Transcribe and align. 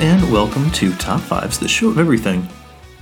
And 0.00 0.30
welcome 0.30 0.70
to 0.74 0.94
Top 0.94 1.20
Fives, 1.22 1.58
the 1.58 1.66
show 1.66 1.88
of 1.88 1.98
everything. 1.98 2.48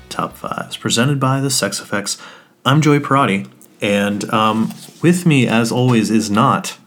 Top 0.09 0.35
Fives, 0.35 0.79
presented 0.79 1.21
by 1.21 1.43
the 1.43 1.51
Sex 1.51 1.79
Effects. 1.79 2.17
I'm 2.65 2.81
Joey 2.81 3.01
Parati, 3.01 3.45
and 3.83 4.25
um, 4.33 4.73
with 5.03 5.27
me, 5.27 5.47
as 5.47 5.71
always, 5.71 6.11
is 6.11 6.31
not 6.31 6.79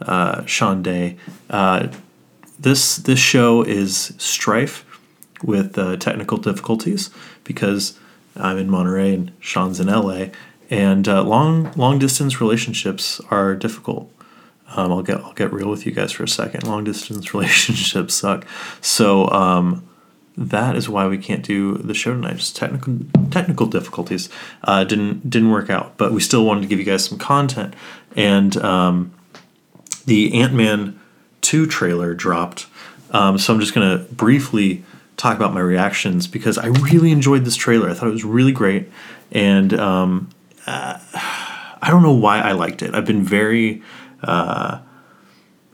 uh, 0.00 0.44
Sean 0.44 0.82
Day. 0.82 1.18
Uh, 1.48 1.86
this 2.58 2.96
this 2.96 3.20
show 3.20 3.62
is 3.62 4.12
strife 4.18 4.84
with 5.40 5.78
uh, 5.78 5.98
technical 5.98 6.38
difficulties 6.38 7.10
because 7.44 7.96
I'm 8.34 8.58
in 8.58 8.68
Monterey 8.68 9.14
and 9.14 9.30
Sean's 9.38 9.78
in 9.78 9.86
LA, 9.86 10.30
and 10.68 11.06
uh, 11.06 11.22
long 11.22 11.70
long 11.76 12.00
distance 12.00 12.40
relationships 12.40 13.20
are 13.30 13.54
difficult. 13.54 14.10
Um, 14.68 14.92
I'll 14.92 15.02
get 15.02 15.18
I'll 15.18 15.34
get 15.34 15.52
real 15.52 15.68
with 15.68 15.86
you 15.86 15.92
guys 15.92 16.12
for 16.12 16.24
a 16.24 16.28
second. 16.28 16.66
Long 16.66 16.84
distance 16.84 17.32
relationships 17.34 18.14
suck. 18.14 18.46
So 18.80 19.28
um, 19.30 19.86
that 20.36 20.74
is 20.74 20.88
why 20.88 21.06
we 21.06 21.18
can't 21.18 21.44
do 21.44 21.78
the 21.78 21.94
show 21.94 22.12
tonight. 22.12 22.36
Just 22.36 22.56
technical 22.56 22.98
technical 23.30 23.66
difficulties 23.66 24.28
uh, 24.64 24.84
didn't 24.84 25.28
didn't 25.28 25.50
work 25.50 25.70
out, 25.70 25.96
but 25.96 26.12
we 26.12 26.20
still 26.20 26.44
wanted 26.44 26.62
to 26.62 26.66
give 26.66 26.78
you 26.78 26.84
guys 26.84 27.04
some 27.04 27.18
content. 27.18 27.74
And 28.16 28.56
um, 28.58 29.12
the 30.06 30.40
Ant 30.40 30.54
Man 30.54 31.00
two 31.40 31.66
trailer 31.66 32.14
dropped, 32.14 32.66
um, 33.10 33.38
so 33.38 33.54
I'm 33.54 33.60
just 33.60 33.74
gonna 33.74 33.98
briefly 34.10 34.84
talk 35.16 35.36
about 35.36 35.54
my 35.54 35.60
reactions 35.60 36.26
because 36.26 36.58
I 36.58 36.66
really 36.66 37.12
enjoyed 37.12 37.44
this 37.44 37.56
trailer. 37.56 37.88
I 37.88 37.94
thought 37.94 38.08
it 38.08 38.12
was 38.12 38.24
really 38.24 38.52
great, 38.52 38.90
and 39.30 39.72
um, 39.74 40.30
uh, 40.66 40.98
I 41.84 41.90
don't 41.90 42.02
know 42.02 42.14
why 42.14 42.40
I 42.40 42.52
liked 42.52 42.82
it. 42.82 42.94
I've 42.94 43.04
been 43.04 43.22
very 43.22 43.82
uh, 44.26 44.80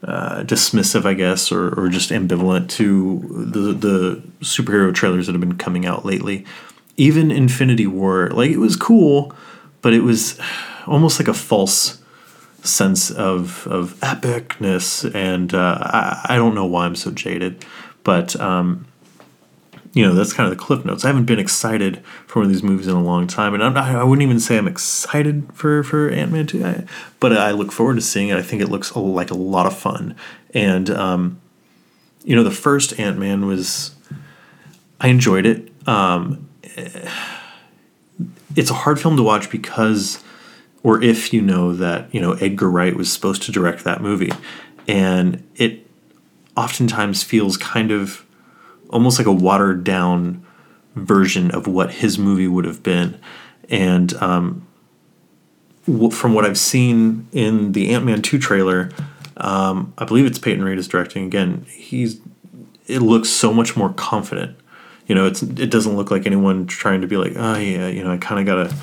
uh, 0.02 0.42
dismissive, 0.44 1.04
I 1.04 1.14
guess, 1.14 1.52
or, 1.52 1.78
or 1.78 1.88
just 1.88 2.10
ambivalent 2.10 2.68
to 2.70 3.20
the 3.28 3.72
the 3.72 4.22
superhero 4.40 4.94
trailers 4.94 5.26
that 5.26 5.32
have 5.32 5.40
been 5.40 5.58
coming 5.58 5.86
out 5.86 6.04
lately. 6.04 6.44
Even 6.96 7.30
Infinity 7.30 7.86
War, 7.86 8.30
like 8.30 8.50
it 8.50 8.58
was 8.58 8.76
cool, 8.76 9.32
but 9.82 9.92
it 9.92 10.00
was 10.00 10.38
almost 10.86 11.20
like 11.20 11.28
a 11.28 11.34
false 11.34 12.00
sense 12.62 13.10
of 13.10 13.66
of 13.66 13.94
epicness, 14.00 15.12
and 15.14 15.54
uh, 15.54 15.78
I, 15.80 16.26
I 16.30 16.36
don't 16.36 16.54
know 16.54 16.66
why 16.66 16.86
I'm 16.86 16.96
so 16.96 17.10
jaded, 17.10 17.64
but 18.04 18.38
um, 18.40 18.86
you 19.92 20.06
know 20.06 20.14
that's 20.14 20.33
kind 20.33 20.50
of 20.50 20.56
the 20.56 20.62
cliff 20.62 20.84
notes. 20.84 21.05
I 21.05 21.08
haven't 21.08 21.24
been 21.24 21.38
excited 21.38 22.02
for 22.27 22.41
one 22.41 22.46
of 22.46 22.52
these 22.52 22.62
movies 22.62 22.86
in 22.86 22.94
a 22.94 23.02
long 23.02 23.27
time, 23.27 23.55
and 23.55 23.62
I'm 23.62 23.74
not, 23.74 23.84
I 23.88 24.05
wouldn't 24.05 24.22
even 24.22 24.38
say 24.38 24.56
I'm 24.56 24.69
excited 24.69 25.48
for 25.52 25.82
for 25.82 26.08
Ant 26.08 26.30
Man 26.30 26.47
two, 26.47 26.86
but 27.19 27.36
I 27.36 27.50
look 27.50 27.72
forward 27.72 27.97
to 27.97 28.00
seeing 28.00 28.28
it. 28.28 28.36
I 28.36 28.42
think 28.42 28.62
it 28.62 28.69
looks 28.69 28.94
like 28.94 29.30
a 29.30 29.36
lot 29.36 29.66
of 29.66 29.77
fun, 29.77 30.14
and 30.55 30.91
um, 30.91 31.41
you 32.22 32.36
know 32.36 32.44
the 32.44 32.50
first 32.50 32.98
Ant 33.00 33.19
Man 33.19 33.47
was 33.47 33.94
I 35.00 35.08
enjoyed 35.08 35.47
it. 35.47 35.72
Um, 35.88 36.48
it's 38.54 38.70
a 38.70 38.75
hard 38.75 39.00
film 39.00 39.16
to 39.16 39.22
watch 39.22 39.50
because, 39.50 40.22
or 40.82 41.02
if 41.02 41.32
you 41.32 41.41
know 41.41 41.72
that 41.75 42.14
you 42.14 42.20
know 42.20 42.34
Edgar 42.34 42.70
Wright 42.70 42.94
was 42.94 43.12
supposed 43.12 43.42
to 43.42 43.52
direct 43.52 43.82
that 43.84 44.00
movie, 44.00 44.32
and 44.86 45.42
it 45.56 45.84
oftentimes 46.56 47.25
feels 47.25 47.56
kind 47.56 47.91
of 47.91 48.25
almost 48.91 49.19
like 49.19 49.27
a 49.27 49.33
watered 49.33 49.84
down 49.84 50.44
version 50.94 51.50
of 51.52 51.66
what 51.66 51.92
his 51.92 52.19
movie 52.19 52.48
would 52.48 52.64
have 52.64 52.82
been. 52.82 53.19
And 53.69 54.12
um, 54.14 54.66
from 56.10 56.34
what 56.34 56.44
I've 56.44 56.59
seen 56.59 57.28
in 57.32 57.72
the 57.72 57.91
Ant 57.91 58.04
Man 58.04 58.22
2 58.22 58.38
trailer, 58.38 58.91
um, 59.37 59.94
I 59.97 60.04
believe 60.04 60.26
it's 60.26 60.38
Peyton 60.38 60.62
Reed 60.62 60.78
is 60.78 60.88
directing. 60.88 61.25
Again, 61.25 61.64
he's 61.69 62.20
it 62.87 63.00
looks 63.00 63.28
so 63.28 63.53
much 63.53 63.76
more 63.76 63.92
confident. 63.92 64.56
You 65.06 65.14
know, 65.14 65.26
it's 65.26 65.43
it 65.43 65.70
doesn't 65.70 65.97
look 65.97 66.10
like 66.10 66.26
anyone 66.26 66.66
trying 66.66 67.00
to 67.00 67.06
be 67.06 67.16
like, 67.16 67.32
oh 67.37 67.56
yeah, 67.56 67.88
you 67.88 68.04
know, 68.04 68.12
I 68.12 68.19
kind 68.19 68.41
of 68.41 68.47
gotta, 68.47 68.75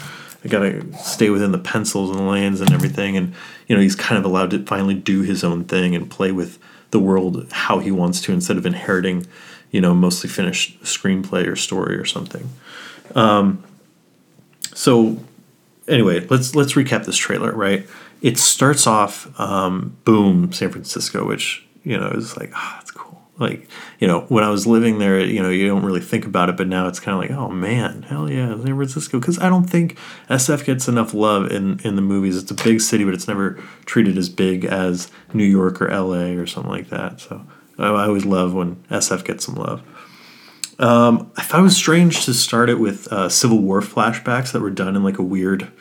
I 0.43 0.47
gotta 0.47 0.93
stay 0.97 1.29
within 1.29 1.51
the 1.51 1.57
pencils 1.57 2.09
and 2.09 2.19
the 2.19 2.23
lanes 2.23 2.61
and 2.61 2.71
everything. 2.71 3.17
And 3.17 3.33
you 3.67 3.75
know, 3.75 3.81
he's 3.81 3.95
kind 3.95 4.17
of 4.17 4.25
allowed 4.25 4.51
to 4.51 4.65
finally 4.65 4.95
do 4.95 5.21
his 5.21 5.43
own 5.43 5.65
thing 5.65 5.95
and 5.95 6.09
play 6.09 6.31
with 6.31 6.57
the 6.91 6.99
world 6.99 7.47
how 7.51 7.79
he 7.79 7.91
wants 7.91 8.21
to 8.21 8.33
instead 8.33 8.57
of 8.57 8.65
inheriting 8.65 9.27
you 9.71 9.81
know, 9.81 9.93
mostly 9.93 10.29
finished 10.29 10.81
screenplay 10.83 11.47
or 11.47 11.55
story 11.55 11.95
or 11.95 12.05
something. 12.05 12.49
Um, 13.15 13.63
so 14.73 15.19
anyway, 15.87 16.25
let's 16.27 16.55
let's 16.55 16.73
recap 16.73 17.05
this 17.05 17.17
trailer. 17.17 17.51
Right, 17.51 17.87
it 18.21 18.37
starts 18.37 18.87
off 18.87 19.39
um, 19.39 19.97
boom, 20.05 20.51
San 20.53 20.69
Francisco, 20.69 21.25
which 21.25 21.65
you 21.83 21.97
know 21.97 22.09
is 22.09 22.37
like 22.37 22.51
ah, 22.53 22.73
oh, 22.73 22.79
that's 22.79 22.91
cool. 22.91 23.21
Like 23.39 23.67
you 23.99 24.07
know, 24.07 24.21
when 24.29 24.43
I 24.43 24.49
was 24.49 24.65
living 24.65 24.99
there, 24.99 25.19
you 25.19 25.41
know, 25.41 25.49
you 25.49 25.67
don't 25.67 25.83
really 25.83 26.01
think 26.01 26.25
about 26.25 26.49
it, 26.49 26.57
but 26.57 26.67
now 26.67 26.87
it's 26.87 26.99
kind 26.99 27.15
of 27.15 27.29
like, 27.29 27.37
oh 27.37 27.49
man, 27.49 28.03
hell 28.03 28.29
yeah, 28.29 28.49
San 28.49 28.75
Francisco. 28.75 29.19
Because 29.19 29.39
I 29.39 29.49
don't 29.49 29.69
think 29.69 29.97
SF 30.29 30.65
gets 30.65 30.87
enough 30.87 31.13
love 31.13 31.51
in 31.51 31.79
in 31.81 31.95
the 31.95 32.01
movies. 32.01 32.37
It's 32.37 32.51
a 32.51 32.55
big 32.55 32.81
city, 32.81 33.03
but 33.03 33.13
it's 33.13 33.27
never 33.27 33.59
treated 33.85 34.17
as 34.17 34.29
big 34.29 34.65
as 34.65 35.11
New 35.33 35.45
York 35.45 35.81
or 35.81 35.89
LA 35.89 36.39
or 36.39 36.45
something 36.45 36.71
like 36.71 36.89
that. 36.89 37.19
So 37.19 37.45
I 37.77 38.05
always 38.05 38.25
love 38.25 38.53
when 38.53 38.75
SF 38.89 39.23
gets 39.23 39.45
some 39.45 39.55
love. 39.55 39.83
Um, 40.79 41.31
I 41.35 41.41
thought 41.41 41.61
it 41.61 41.63
was 41.63 41.75
strange 41.75 42.25
to 42.25 42.33
start 42.33 42.69
it 42.69 42.79
with 42.79 43.11
uh, 43.11 43.29
Civil 43.29 43.59
War 43.59 43.81
flashbacks 43.81 44.51
that 44.51 44.61
were 44.61 44.69
done 44.69 44.95
in 44.95 45.03
like 45.03 45.17
a 45.17 45.23
weird 45.23 45.71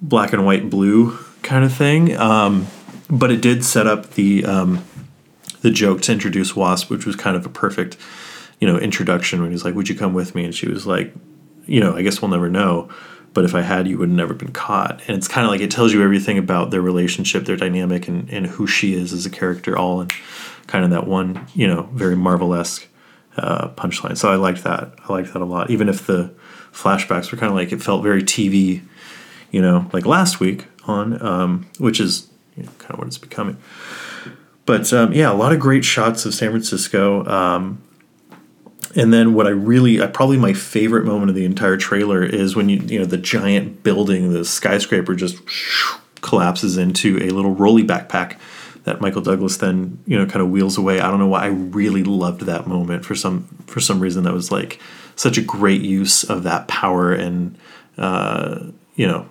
black 0.00 0.32
and 0.32 0.44
white 0.46 0.70
blue 0.70 1.18
kind 1.42 1.64
of 1.64 1.72
thing. 1.72 2.16
Um, 2.16 2.66
but 3.10 3.30
it 3.30 3.40
did 3.40 3.64
set 3.64 3.86
up 3.86 4.10
the 4.12 4.44
um, 4.44 4.84
the 5.60 5.70
joke 5.70 6.02
to 6.02 6.12
introduce 6.12 6.54
Wasp, 6.54 6.90
which 6.90 7.04
was 7.04 7.16
kind 7.16 7.36
of 7.36 7.44
a 7.44 7.48
perfect, 7.48 7.96
you 8.60 8.66
know, 8.66 8.78
introduction 8.78 9.42
when 9.42 9.50
he's 9.50 9.64
like, 9.64 9.74
"Would 9.74 9.88
you 9.88 9.94
come 9.94 10.14
with 10.14 10.34
me?" 10.34 10.44
And 10.44 10.54
she 10.54 10.68
was 10.68 10.86
like, 10.86 11.12
"You 11.66 11.80
know, 11.80 11.96
I 11.96 12.02
guess 12.02 12.22
we'll 12.22 12.30
never 12.30 12.48
know." 12.48 12.88
But 13.34 13.44
if 13.44 13.54
I 13.54 13.62
had, 13.62 13.88
you 13.88 13.98
would 13.98 14.10
have 14.10 14.16
never 14.16 14.34
been 14.34 14.52
caught. 14.52 15.00
And 15.08 15.16
it's 15.16 15.26
kind 15.26 15.46
of 15.46 15.50
like 15.50 15.62
it 15.62 15.70
tells 15.70 15.92
you 15.92 16.02
everything 16.02 16.36
about 16.36 16.70
their 16.70 16.82
relationship, 16.82 17.46
their 17.46 17.56
dynamic, 17.56 18.06
and, 18.06 18.28
and 18.28 18.46
who 18.46 18.66
she 18.66 18.92
is 18.92 19.12
as 19.12 19.24
a 19.24 19.30
character, 19.30 19.76
all 19.76 20.02
in 20.02 20.08
kind 20.66 20.84
of 20.84 20.90
that 20.90 21.06
one, 21.06 21.46
you 21.54 21.66
know, 21.66 21.82
very 21.92 22.16
Marvel 22.16 22.54
esque 22.54 22.86
uh, 23.36 23.68
punchline. 23.70 24.16
So 24.16 24.30
I 24.30 24.36
liked 24.36 24.64
that. 24.64 24.94
I 25.08 25.12
liked 25.12 25.32
that 25.32 25.42
a 25.42 25.44
lot. 25.44 25.70
Even 25.70 25.88
if 25.88 26.06
the 26.06 26.32
flashbacks 26.72 27.30
were 27.30 27.38
kind 27.38 27.50
of 27.50 27.56
like 27.56 27.72
it 27.72 27.82
felt 27.82 28.02
very 28.02 28.22
TV, 28.22 28.82
you 29.50 29.60
know, 29.60 29.88
like 29.92 30.06
last 30.06 30.40
week 30.40 30.66
on, 30.86 31.24
um, 31.24 31.66
which 31.78 32.00
is 32.00 32.28
you 32.56 32.64
know, 32.64 32.70
kind 32.78 32.92
of 32.92 32.98
what 32.98 33.06
it's 33.06 33.18
becoming. 33.18 33.56
But 34.64 34.92
um, 34.92 35.12
yeah, 35.12 35.30
a 35.30 35.34
lot 35.34 35.52
of 35.52 35.60
great 35.60 35.84
shots 35.84 36.24
of 36.24 36.34
San 36.34 36.50
Francisco. 36.50 37.24
Um, 37.26 37.82
and 38.94 39.12
then 39.12 39.34
what 39.34 39.46
I 39.46 39.50
really, 39.50 40.02
I, 40.02 40.06
probably 40.06 40.36
my 40.36 40.52
favorite 40.52 41.04
moment 41.04 41.30
of 41.30 41.34
the 41.34 41.44
entire 41.44 41.76
trailer 41.76 42.22
is 42.22 42.54
when 42.54 42.68
you, 42.68 42.78
you 42.80 42.98
know, 42.98 43.06
the 43.06 43.18
giant 43.18 43.82
building, 43.82 44.32
the 44.32 44.44
skyscraper 44.44 45.14
just 45.14 45.38
collapses 46.20 46.76
into 46.76 47.18
a 47.18 47.30
little 47.30 47.54
rolly 47.54 47.82
backpack 47.82 48.36
that 48.84 49.00
Michael 49.00 49.22
Douglas 49.22 49.58
then 49.58 49.98
you 50.06 50.18
know 50.18 50.26
kind 50.26 50.42
of 50.42 50.50
wheels 50.50 50.76
away. 50.76 51.00
I 51.00 51.10
don't 51.10 51.18
know 51.18 51.28
why 51.28 51.44
I 51.44 51.48
really 51.48 52.04
loved 52.04 52.42
that 52.42 52.66
moment. 52.66 53.04
For 53.04 53.14
some 53.14 53.44
for 53.66 53.80
some 53.80 54.00
reason 54.00 54.24
that 54.24 54.32
was 54.32 54.50
like 54.50 54.80
such 55.16 55.38
a 55.38 55.42
great 55.42 55.82
use 55.82 56.24
of 56.24 56.42
that 56.42 56.68
power 56.68 57.12
and 57.12 57.56
uh, 57.98 58.66
you 58.96 59.06
know 59.06 59.26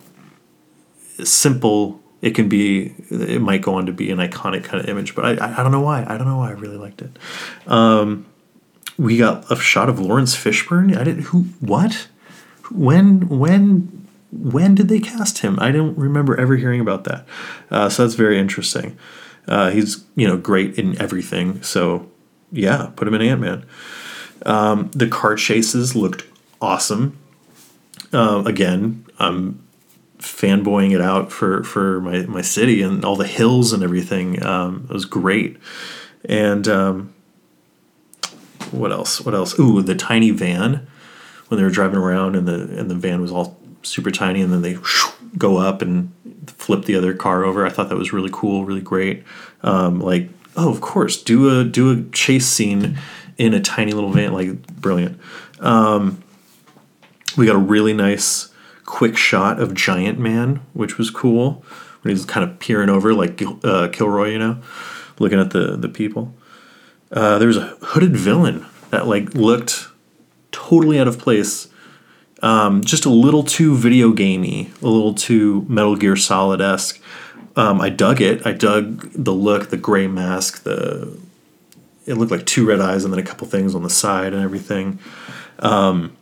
simple 1.23 2.01
it 2.21 2.31
can 2.31 2.49
be 2.49 2.93
it 3.09 3.41
might 3.41 3.61
go 3.61 3.75
on 3.75 3.85
to 3.85 3.91
be 3.91 4.11
an 4.11 4.19
iconic 4.19 4.63
kind 4.63 4.81
of 4.81 4.89
image 4.89 5.15
but 5.15 5.25
I, 5.25 5.53
I 5.53 5.63
don't 5.63 5.71
know 5.71 5.81
why. 5.81 6.05
I 6.07 6.17
don't 6.17 6.27
know 6.27 6.37
why 6.37 6.49
I 6.49 6.53
really 6.53 6.77
liked 6.77 7.01
it. 7.01 7.17
Um, 7.67 8.25
we 8.97 9.17
got 9.17 9.51
a 9.51 9.55
shot 9.55 9.89
of 9.89 9.99
Laurence 9.99 10.35
Fishburne? 10.35 10.95
I 10.95 11.03
didn't 11.03 11.23
who 11.23 11.43
what? 11.59 12.07
When 12.69 13.27
when 13.27 14.07
when 14.31 14.75
did 14.75 14.87
they 14.87 14.99
cast 15.01 15.39
him? 15.39 15.59
I 15.59 15.71
don't 15.71 15.97
remember 15.97 16.39
ever 16.39 16.55
hearing 16.55 16.79
about 16.79 17.03
that. 17.03 17.25
Uh, 17.69 17.89
so 17.89 18.03
that's 18.03 18.15
very 18.15 18.39
interesting 18.39 18.97
uh, 19.47 19.71
he's 19.71 20.03
you 20.15 20.27
know 20.27 20.37
great 20.37 20.77
in 20.77 20.99
everything. 21.01 21.61
So 21.63 22.09
yeah, 22.51 22.91
put 22.95 23.07
him 23.07 23.13
in 23.13 23.21
Ant 23.21 23.41
Man. 23.41 23.65
Um, 24.45 24.89
the 24.93 25.07
car 25.07 25.35
chases 25.35 25.95
looked 25.95 26.25
awesome. 26.61 27.17
Uh, 28.13 28.43
again, 28.45 29.05
I'm 29.19 29.65
fanboying 30.19 30.93
it 30.93 31.01
out 31.01 31.31
for 31.31 31.63
for 31.63 32.01
my 32.01 32.21
my 32.23 32.41
city 32.41 32.81
and 32.81 33.03
all 33.03 33.15
the 33.15 33.27
hills 33.27 33.73
and 33.73 33.83
everything. 33.83 34.43
Um, 34.43 34.87
it 34.89 34.93
was 34.93 35.05
great. 35.05 35.57
And 36.25 36.67
um, 36.67 37.13
what 38.71 38.91
else? 38.91 39.21
What 39.21 39.33
else? 39.33 39.57
Ooh, 39.59 39.81
the 39.81 39.95
tiny 39.95 40.31
van 40.31 40.87
when 41.47 41.57
they 41.57 41.63
were 41.63 41.69
driving 41.69 41.97
around 41.97 42.35
and 42.35 42.47
the 42.47 42.77
and 42.77 42.89
the 42.89 42.95
van 42.95 43.21
was 43.21 43.31
all 43.31 43.59
super 43.83 44.11
tiny 44.11 44.41
and 44.41 44.53
then 44.53 44.61
they 44.61 44.77
go 45.37 45.57
up 45.57 45.81
and 45.81 46.11
flip 46.47 46.85
the 46.85 46.95
other 46.95 47.13
car 47.13 47.43
over. 47.43 47.65
I 47.65 47.69
thought 47.69 47.89
that 47.89 47.97
was 47.97 48.13
really 48.13 48.29
cool, 48.31 48.65
really 48.65 48.81
great. 48.81 49.23
Um, 49.63 49.99
like, 49.99 50.29
oh, 50.55 50.69
of 50.69 50.81
course, 50.81 51.21
do 51.21 51.59
a 51.59 51.63
do 51.63 51.91
a 51.91 52.03
chase 52.11 52.47
scene 52.47 52.97
in 53.37 53.53
a 53.53 53.59
tiny 53.59 53.93
little 53.93 54.11
van, 54.11 54.33
like 54.33 54.67
brilliant. 54.67 55.19
Um, 55.59 56.23
we 57.37 57.45
got 57.45 57.55
a 57.55 57.59
really 57.59 57.93
nice 57.93 58.51
quick 58.85 59.15
shot 59.15 59.59
of 59.59 59.73
Giant 59.73 60.19
Man, 60.19 60.61
which 60.73 60.97
was 60.97 61.09
cool 61.09 61.63
when 62.01 62.13
he's 62.13 62.25
kind 62.25 62.49
of 62.49 62.59
peering 62.59 62.89
over 62.89 63.13
like 63.13 63.41
uh, 63.63 63.87
Kilroy, 63.89 64.31
you 64.31 64.39
know, 64.39 64.61
looking 65.19 65.39
at 65.39 65.51
the 65.51 65.77
the 65.77 65.89
people. 65.89 66.33
Uh, 67.11 67.37
was 67.41 67.57
a 67.57 67.75
hooded 67.81 68.15
villain 68.15 68.65
that 68.89 69.07
like 69.07 69.33
looked 69.33 69.89
totally 70.51 70.99
out 70.99 71.07
of 71.07 71.19
place. 71.19 71.67
Um, 72.41 72.83
just 72.83 73.05
a 73.05 73.09
little 73.09 73.43
too 73.43 73.75
video 73.75 74.11
gamey, 74.11 74.71
a 74.81 74.87
little 74.87 75.13
too 75.13 75.65
Metal 75.69 75.95
Gear 75.95 76.15
Solid 76.15 76.59
esque. 76.61 77.01
Um, 77.55 77.81
I 77.81 77.89
dug 77.89 78.21
it. 78.21 78.45
I 78.45 78.53
dug 78.53 79.11
the 79.13 79.33
look, 79.33 79.69
the 79.69 79.77
gray 79.77 80.07
mask, 80.07 80.63
the 80.63 81.19
it 82.05 82.15
looked 82.15 82.31
like 82.31 82.45
two 82.45 82.65
red 82.65 82.81
eyes 82.81 83.03
and 83.03 83.13
then 83.13 83.19
a 83.19 83.23
couple 83.23 83.47
things 83.47 83.75
on 83.75 83.83
the 83.83 83.89
side 83.89 84.33
and 84.33 84.41
everything. 84.41 84.99
Um, 85.59 86.17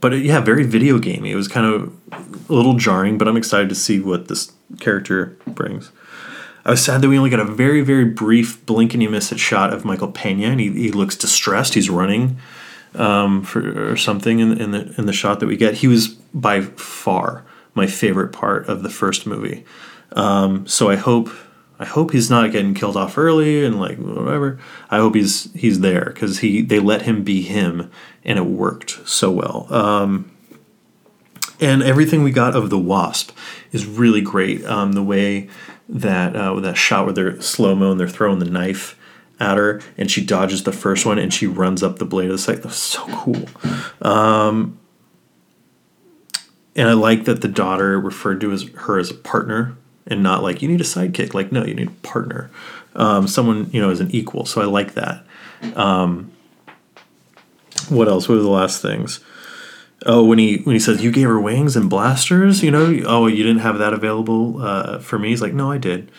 but 0.00 0.12
it, 0.12 0.24
yeah, 0.24 0.40
very 0.40 0.64
video 0.64 0.98
gamey. 0.98 1.30
It 1.30 1.36
was 1.36 1.48
kind 1.48 1.66
of 1.66 1.92
a 2.50 2.52
little 2.52 2.74
jarring, 2.74 3.16
but 3.16 3.28
I'm 3.28 3.36
excited 3.36 3.68
to 3.70 3.74
see 3.74 3.98
what 4.00 4.28
this 4.28 4.52
character 4.78 5.36
brings. 5.46 5.90
I 6.64 6.70
was 6.70 6.84
sad 6.84 7.00
that 7.00 7.08
we 7.08 7.16
only 7.16 7.30
got 7.30 7.40
a 7.40 7.44
very, 7.44 7.80
very 7.80 8.04
brief 8.04 8.64
blink 8.66 8.94
and 8.94 9.02
you 9.02 9.08
miss 9.08 9.32
it 9.32 9.40
shot 9.40 9.72
of 9.72 9.84
Michael 9.84 10.12
Pena, 10.12 10.48
and 10.48 10.60
he, 10.60 10.70
he 10.70 10.92
looks 10.92 11.16
distressed. 11.16 11.74
He's 11.74 11.90
running 11.90 12.36
um, 12.94 13.42
for 13.42 13.92
or 13.92 13.96
something 13.96 14.40
in, 14.40 14.60
in 14.60 14.70
the 14.70 14.94
in 14.98 15.06
the 15.06 15.12
shot 15.12 15.40
that 15.40 15.46
we 15.46 15.56
get. 15.56 15.74
He 15.74 15.88
was 15.88 16.08
by 16.08 16.62
far 16.62 17.44
my 17.74 17.86
favorite 17.86 18.32
part 18.32 18.68
of 18.68 18.82
the 18.82 18.90
first 18.90 19.26
movie. 19.26 19.64
Um, 20.12 20.66
so 20.66 20.90
I 20.90 20.96
hope 20.96 21.30
I 21.78 21.84
hope 21.84 22.12
he's 22.12 22.30
not 22.30 22.52
getting 22.52 22.74
killed 22.74 22.96
off 22.96 23.18
early 23.18 23.64
and 23.64 23.80
like 23.80 23.98
whatever. 23.98 24.58
I 24.90 24.98
hope 24.98 25.14
he's 25.14 25.52
he's 25.54 25.80
there 25.80 26.06
because 26.06 26.40
he 26.40 26.62
they 26.62 26.78
let 26.78 27.02
him 27.02 27.24
be 27.24 27.42
him 27.42 27.90
and 28.24 28.38
it 28.38 28.46
worked 28.46 29.06
so 29.08 29.30
well. 29.30 29.66
Um, 29.72 30.30
and 31.60 31.82
everything 31.82 32.22
we 32.22 32.32
got 32.32 32.54
of 32.54 32.70
the 32.70 32.78
wasp 32.78 33.30
is 33.70 33.86
really 33.86 34.20
great. 34.20 34.64
Um, 34.64 34.92
the 34.92 35.02
way 35.02 35.48
that 35.88 36.36
uh, 36.36 36.58
that 36.60 36.76
shot 36.76 37.04
where 37.04 37.14
they're 37.14 37.40
slow 37.40 37.74
mo 37.74 37.92
and 37.92 38.00
they're 38.00 38.08
throwing 38.08 38.38
the 38.38 38.44
knife 38.44 38.98
at 39.40 39.56
her 39.56 39.80
and 39.96 40.10
she 40.10 40.24
dodges 40.24 40.64
the 40.64 40.72
first 40.72 41.04
one 41.04 41.18
and 41.18 41.32
she 41.32 41.46
runs 41.46 41.82
up 41.82 41.98
the 41.98 42.04
blade 42.04 42.26
of 42.26 42.32
the 42.32 42.38
scythe. 42.38 42.62
That's 42.62 42.76
so 42.76 43.04
cool. 43.08 43.48
Um, 44.00 44.78
and 46.74 46.88
I 46.88 46.92
like 46.92 47.24
that 47.24 47.42
the 47.42 47.48
daughter 47.48 48.00
referred 48.00 48.40
to 48.42 48.52
as 48.52 48.68
her 48.68 48.98
as 48.98 49.10
a 49.10 49.14
partner 49.14 49.76
and 50.06 50.22
not 50.22 50.42
like 50.42 50.62
you 50.62 50.68
need 50.68 50.80
a 50.80 50.84
sidekick. 50.84 51.34
Like 51.34 51.52
no, 51.52 51.64
you 51.64 51.74
need 51.74 51.88
a 51.88 52.06
partner, 52.06 52.50
um, 52.94 53.28
someone 53.28 53.70
you 53.72 53.80
know 53.80 53.90
as 53.90 54.00
an 54.00 54.10
equal. 54.10 54.46
So 54.46 54.60
I 54.60 54.64
like 54.64 54.94
that. 54.94 55.24
Um, 55.74 56.32
what 57.88 58.08
else? 58.08 58.28
What 58.28 58.38
are 58.38 58.42
the 58.42 58.48
last 58.48 58.82
things? 58.82 59.20
Oh, 60.04 60.24
when 60.24 60.38
he 60.38 60.58
when 60.58 60.74
he 60.74 60.80
says 60.80 61.02
you 61.02 61.12
gave 61.12 61.28
her 61.28 61.40
wings 61.40 61.76
and 61.76 61.88
blasters, 61.88 62.62
you 62.62 62.70
know, 62.70 63.02
oh, 63.06 63.26
you 63.26 63.42
didn't 63.42 63.60
have 63.60 63.78
that 63.78 63.92
available 63.92 64.60
uh, 64.62 64.98
for 64.98 65.18
me. 65.18 65.28
He's 65.28 65.42
like, 65.42 65.54
no, 65.54 65.70
I 65.70 65.78
did. 65.78 66.10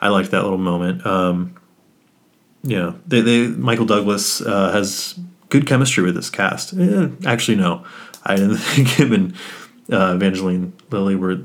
I 0.00 0.08
liked 0.08 0.30
that 0.32 0.42
little 0.42 0.58
moment. 0.58 1.04
Um, 1.06 1.56
yeah, 2.62 2.94
they, 3.06 3.20
they 3.20 3.46
Michael 3.48 3.86
Douglas 3.86 4.40
uh, 4.40 4.72
has 4.72 5.18
good 5.48 5.66
chemistry 5.66 6.04
with 6.04 6.14
this 6.14 6.30
cast. 6.30 6.72
Eh, 6.74 7.08
actually, 7.26 7.56
no, 7.56 7.84
I 8.24 8.36
didn't 8.36 8.56
think 8.58 8.88
him 8.88 9.12
and 9.12 9.34
uh, 9.92 10.14
Evangeline 10.14 10.72
Lilly 10.90 11.16
were 11.16 11.40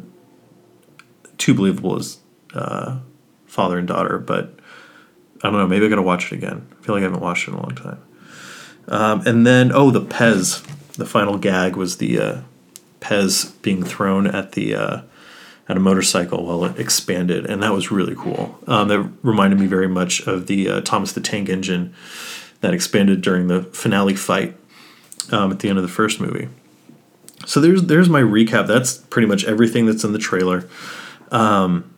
too 1.37 1.53
believable 1.53 1.97
as 1.97 2.19
uh, 2.53 2.99
father 3.45 3.77
and 3.77 3.87
daughter, 3.87 4.19
but 4.19 4.59
I 5.43 5.49
don't 5.49 5.59
know. 5.59 5.67
Maybe 5.67 5.85
I 5.85 5.89
got 5.89 5.95
to 5.95 6.01
watch 6.01 6.31
it 6.31 6.35
again. 6.35 6.67
I 6.79 6.83
feel 6.83 6.95
like 6.95 7.01
I 7.01 7.05
haven't 7.05 7.21
watched 7.21 7.47
it 7.47 7.51
in 7.51 7.57
a 7.57 7.61
long 7.61 7.75
time. 7.75 8.03
Um, 8.87 9.27
and 9.27 9.45
then, 9.45 9.71
oh, 9.73 9.91
the 9.91 10.01
Pez. 10.01 10.65
The 10.93 11.05
final 11.05 11.37
gag 11.37 11.75
was 11.75 11.97
the 11.97 12.19
uh, 12.19 12.41
Pez 13.01 13.61
being 13.61 13.83
thrown 13.83 14.25
at 14.25 14.53
the 14.53 14.73
at 15.69 15.77
a 15.77 15.79
motorcycle 15.79 16.45
while 16.45 16.63
it 16.65 16.79
expanded, 16.79 17.45
and 17.45 17.61
that 17.61 17.73
was 17.73 17.91
really 17.91 18.15
cool. 18.15 18.57
Um, 18.67 18.87
that 18.87 18.99
reminded 19.21 19.59
me 19.59 19.67
very 19.67 19.87
much 19.87 20.21
of 20.21 20.47
the 20.47 20.69
uh, 20.69 20.81
Thomas 20.81 21.11
the 21.11 21.21
Tank 21.21 21.49
Engine 21.49 21.93
that 22.61 22.73
expanded 22.73 23.21
during 23.21 23.47
the 23.47 23.63
finale 23.63 24.15
fight 24.15 24.55
um, 25.31 25.51
at 25.51 25.59
the 25.59 25.69
end 25.69 25.77
of 25.77 25.83
the 25.83 25.89
first 25.89 26.19
movie. 26.19 26.47
So 27.45 27.59
there's 27.59 27.83
there's 27.83 28.09
my 28.09 28.21
recap. 28.21 28.67
That's 28.67 28.97
pretty 28.97 29.27
much 29.27 29.45
everything 29.45 29.85
that's 29.85 30.03
in 30.03 30.13
the 30.13 30.19
trailer. 30.19 30.67
Um, 31.31 31.93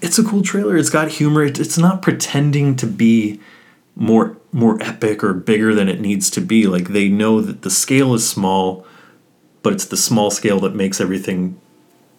it's 0.00 0.18
a 0.18 0.24
cool 0.24 0.42
trailer. 0.42 0.76
It's 0.76 0.90
got 0.90 1.08
humor. 1.08 1.44
It, 1.44 1.58
it's 1.58 1.78
not 1.78 2.02
pretending 2.02 2.76
to 2.76 2.86
be 2.86 3.40
more 3.96 4.36
more 4.52 4.82
epic 4.82 5.22
or 5.22 5.34
bigger 5.34 5.74
than 5.74 5.88
it 5.88 6.00
needs 6.00 6.30
to 6.30 6.40
be. 6.40 6.66
Like 6.66 6.88
they 6.88 7.08
know 7.08 7.40
that 7.40 7.62
the 7.62 7.70
scale 7.70 8.14
is 8.14 8.28
small, 8.28 8.86
but 9.62 9.72
it's 9.72 9.86
the 9.86 9.96
small 9.96 10.30
scale 10.30 10.60
that 10.60 10.74
makes 10.74 11.00
everything 11.00 11.60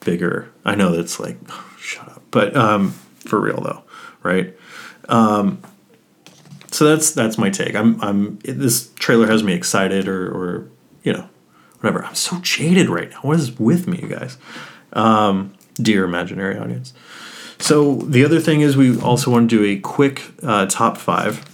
bigger. 0.05 0.49
I 0.63 0.75
know 0.75 0.95
that's 0.95 1.19
like 1.19 1.37
oh, 1.49 1.75
shut 1.77 2.07
up, 2.07 2.21
but 2.31 2.55
um, 2.55 2.91
for 3.19 3.41
real 3.41 3.59
though, 3.61 3.83
right? 4.23 4.55
Um, 5.09 5.61
so 6.71 6.85
that's 6.85 7.11
that's 7.11 7.37
my 7.37 7.49
take. 7.49 7.75
I'm 7.75 8.01
I'm 8.01 8.39
this 8.43 8.91
trailer 8.95 9.27
has 9.27 9.43
me 9.43 9.53
excited 9.53 10.07
or 10.07 10.29
or 10.29 10.69
you 11.03 11.11
know 11.11 11.27
whatever. 11.79 12.05
I'm 12.05 12.15
so 12.15 12.39
jaded 12.39 12.89
right 12.89 13.09
now. 13.09 13.19
What 13.21 13.39
is 13.39 13.59
with 13.59 13.87
me, 13.87 13.99
you 14.01 14.07
guys? 14.07 14.37
Um, 14.93 15.53
dear 15.75 16.05
imaginary 16.05 16.57
audience. 16.57 16.93
So 17.59 17.95
the 17.97 18.23
other 18.23 18.39
thing 18.39 18.61
is 18.61 18.75
we 18.75 18.99
also 18.99 19.31
want 19.31 19.49
to 19.49 19.57
do 19.57 19.63
a 19.65 19.79
quick 19.79 20.23
uh, 20.43 20.65
top 20.67 20.97
five, 20.97 21.45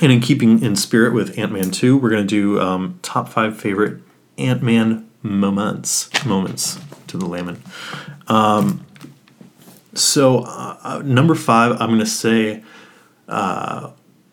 and 0.00 0.12
in 0.12 0.20
keeping 0.20 0.62
in 0.62 0.76
spirit 0.76 1.12
with 1.12 1.38
Ant 1.38 1.52
Man 1.52 1.70
two, 1.70 1.96
we're 1.96 2.10
going 2.10 2.26
to 2.26 2.28
do 2.28 2.60
um, 2.60 2.98
top 3.02 3.28
five 3.28 3.56
favorite 3.56 4.00
Ant 4.38 4.62
Man 4.62 5.08
moments 5.22 6.10
moments 6.26 6.78
to 7.14 7.18
the 7.18 7.26
layman. 7.26 7.62
Um, 8.26 8.84
so 9.94 10.40
uh, 10.40 10.78
uh 10.82 11.02
number 11.04 11.36
five, 11.36 11.80
I'm 11.80 11.88
going 11.88 12.00
to 12.00 12.06
say 12.06 12.62
uh, 13.28 13.90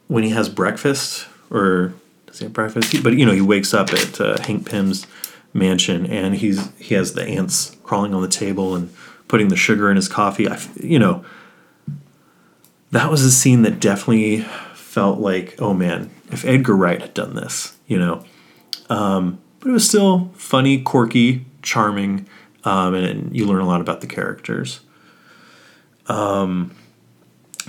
when 0.07 0.23
he 0.23 0.31
has 0.31 0.49
breakfast 0.49 1.27
or 1.51 1.93
does 2.25 2.39
he 2.39 2.45
have 2.45 2.53
breakfast? 2.53 3.03
But 3.03 3.13
you 3.13 3.25
know 3.25 3.33
he 3.33 3.41
wakes 3.41 3.73
up 3.73 3.93
at 3.93 4.19
uh, 4.19 4.41
Hank 4.41 4.69
Pym's 4.69 5.05
mansion 5.53 6.05
and 6.05 6.35
he's 6.35 6.71
he 6.77 6.95
has 6.95 7.13
the 7.13 7.23
ants 7.23 7.75
crawling 7.83 8.13
on 8.13 8.21
the 8.21 8.27
table 8.27 8.75
and 8.75 8.91
putting 9.27 9.49
the 9.49 9.55
sugar 9.55 9.89
in 9.89 9.95
his 9.95 10.07
coffee. 10.07 10.49
I, 10.49 10.59
you 10.81 10.97
know, 10.97 11.23
that 12.91 13.11
was 13.11 13.23
a 13.23 13.31
scene 13.31 13.61
that 13.61 13.79
definitely 13.79 14.41
felt 14.73 15.19
like, 15.19 15.55
oh 15.59 15.73
man, 15.73 16.09
if 16.31 16.43
Edgar 16.45 16.75
Wright 16.75 17.01
had 17.01 17.13
done 17.13 17.35
this, 17.35 17.77
you 17.85 17.99
know. 17.99 18.25
Um, 18.89 19.39
but 19.59 19.69
it 19.69 19.73
was 19.73 19.87
still 19.87 20.31
funny, 20.35 20.81
quirky, 20.81 21.45
charming, 21.61 22.27
um, 22.63 22.93
and, 22.93 23.05
and, 23.05 23.35
you 23.35 23.45
learn 23.45 23.61
a 23.61 23.67
lot 23.67 23.81
about 23.81 24.01
the 24.01 24.07
characters. 24.07 24.81
Um, 26.07 26.75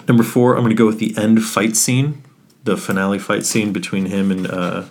number 0.09 0.23
four, 0.23 0.55
I'm 0.55 0.61
going 0.61 0.71
to 0.71 0.77
go 0.77 0.87
with 0.87 0.99
the 0.99 1.17
end 1.17 1.43
fight 1.43 1.77
scene, 1.77 2.23
the 2.65 2.77
finale 2.77 3.19
fight 3.19 3.45
scene 3.47 3.73
between 3.73 4.07
him 4.07 4.31
and 4.31 4.47
uh, 4.47 4.85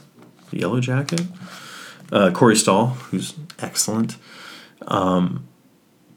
the 0.49 0.59
Yellow 0.59 0.79
Jacket. 0.79 1.21
Uh, 2.11 2.31
Corey 2.31 2.55
Stoll, 2.55 2.87
who's 2.87 3.35
excellent. 3.59 4.17
Um, 4.87 5.47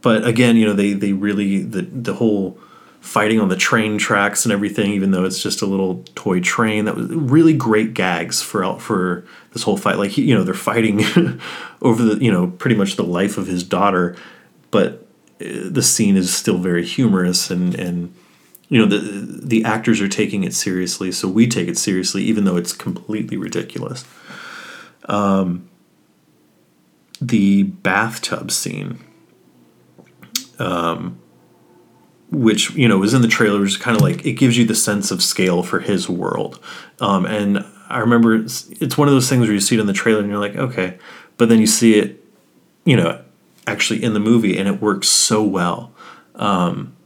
but 0.00 0.26
again, 0.26 0.56
you 0.56 0.66
know, 0.66 0.72
they 0.72 0.92
they 0.92 1.12
really 1.12 1.62
the 1.62 1.82
the 1.82 2.14
whole 2.14 2.58
fighting 3.04 3.38
on 3.38 3.50
the 3.50 3.56
train 3.56 3.98
tracks 3.98 4.46
and 4.46 4.52
everything, 4.52 4.90
even 4.92 5.10
though 5.10 5.24
it's 5.24 5.42
just 5.42 5.60
a 5.60 5.66
little 5.66 6.02
toy 6.14 6.40
train. 6.40 6.86
That 6.86 6.96
was 6.96 7.06
really 7.08 7.52
great 7.52 7.92
gags 7.92 8.40
for 8.40 8.78
for 8.80 9.26
this 9.52 9.62
whole 9.62 9.76
fight. 9.76 9.98
Like 9.98 10.16
you 10.16 10.34
know, 10.34 10.42
they're 10.42 10.54
fighting 10.54 11.04
over 11.82 12.02
the 12.02 12.24
you 12.24 12.32
know 12.32 12.46
pretty 12.46 12.76
much 12.76 12.96
the 12.96 13.04
life 13.04 13.36
of 13.36 13.46
his 13.46 13.62
daughter, 13.62 14.16
but 14.70 15.06
uh, 15.40 15.68
the 15.68 15.82
scene 15.82 16.16
is 16.16 16.34
still 16.34 16.56
very 16.56 16.84
humorous 16.84 17.50
and 17.50 17.74
and 17.74 18.14
you 18.70 18.78
know 18.78 18.86
the 18.86 18.98
the 18.98 19.64
actors 19.64 20.00
are 20.00 20.08
taking 20.08 20.42
it 20.42 20.54
seriously, 20.54 21.12
so 21.12 21.28
we 21.28 21.46
take 21.46 21.68
it 21.68 21.76
seriously, 21.76 22.22
even 22.24 22.44
though 22.44 22.56
it's 22.56 22.72
completely 22.72 23.36
ridiculous. 23.36 24.06
Um, 25.04 25.68
the 27.20 27.64
bathtub 27.64 28.50
scene 28.50 28.98
um, 30.58 31.20
which 32.34 32.70
you 32.70 32.88
know 32.88 33.02
is 33.02 33.14
in 33.14 33.22
the 33.22 33.28
trailer 33.28 33.60
was 33.60 33.76
kind 33.76 33.96
of 33.96 34.02
like 34.02 34.24
it 34.26 34.32
gives 34.32 34.58
you 34.58 34.64
the 34.64 34.74
sense 34.74 35.10
of 35.10 35.22
scale 35.22 35.62
for 35.62 35.80
his 35.80 36.08
world. 36.08 36.60
Um, 37.00 37.26
and 37.26 37.64
i 37.88 37.98
remember 37.98 38.34
it's, 38.34 38.68
it's, 38.80 38.96
one 38.96 39.08
of 39.08 39.14
those 39.14 39.28
things 39.28 39.46
where 39.46 39.52
you 39.52 39.60
see 39.60 39.76
it 39.76 39.80
in 39.80 39.86
the 39.86 39.92
trailer 39.92 40.20
and 40.20 40.28
you're 40.28 40.38
like 40.38 40.56
okay. 40.56 40.98
But 41.36 41.48
then 41.48 41.60
you 41.60 41.66
see 41.66 41.94
it 41.94 42.24
you 42.84 42.96
know 42.96 43.22
actually 43.66 44.02
in 44.02 44.14
the 44.14 44.20
movie 44.20 44.58
and 44.58 44.68
it 44.68 44.80
works 44.80 45.08
so 45.08 45.42
well. 45.42 45.92
Um, 46.34 46.96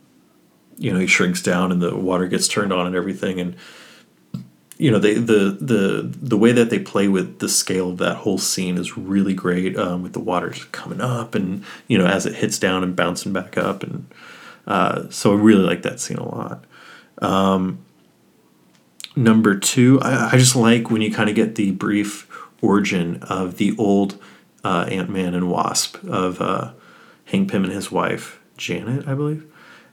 you 0.78 0.92
know 0.92 0.98
he 0.98 1.06
shrinks 1.06 1.42
down 1.42 1.72
and 1.72 1.82
the 1.82 1.94
water 1.96 2.26
gets 2.26 2.48
turned 2.48 2.72
on 2.72 2.86
and 2.86 2.96
everything 2.96 3.40
and 3.40 3.56
you 4.78 4.90
know 4.90 4.98
they, 4.98 5.14
the 5.14 5.58
the 5.60 6.08
the 6.22 6.38
way 6.38 6.52
that 6.52 6.70
they 6.70 6.78
play 6.78 7.08
with 7.08 7.40
the 7.40 7.48
scale 7.48 7.90
of 7.90 7.98
that 7.98 8.18
whole 8.18 8.38
scene 8.38 8.78
is 8.78 8.96
really 8.96 9.34
great 9.34 9.76
um, 9.76 10.02
with 10.02 10.12
the 10.12 10.20
water 10.20 10.54
coming 10.70 11.00
up 11.00 11.34
and 11.34 11.64
you 11.88 11.98
know 11.98 12.06
as 12.06 12.24
it 12.24 12.36
hits 12.36 12.58
down 12.58 12.82
and 12.82 12.94
bouncing 12.94 13.32
back 13.32 13.58
up 13.58 13.82
and 13.82 14.06
uh, 14.68 15.08
so 15.08 15.32
I 15.32 15.36
really 15.36 15.64
like 15.64 15.82
that 15.82 15.98
scene 15.98 16.18
a 16.18 16.28
lot. 16.28 16.64
Um, 17.22 17.78
number 19.16 19.58
two, 19.58 19.98
I, 20.02 20.32
I, 20.32 20.36
just 20.36 20.54
like 20.54 20.90
when 20.90 21.02
you 21.02 21.12
kind 21.12 21.28
of 21.28 21.34
get 21.34 21.56
the 21.56 21.72
brief 21.72 22.28
origin 22.62 23.20
of 23.22 23.56
the 23.56 23.74
old 23.78 24.22
uh, 24.62 24.86
Ant 24.88 25.08
Man 25.08 25.34
and 25.34 25.50
Wasp 25.50 25.96
of 26.04 26.40
uh, 26.40 26.72
Hank 27.24 27.50
Pym 27.50 27.64
and 27.64 27.72
his 27.72 27.90
wife 27.90 28.40
Janet, 28.58 29.08
I 29.08 29.14
believe, 29.14 29.44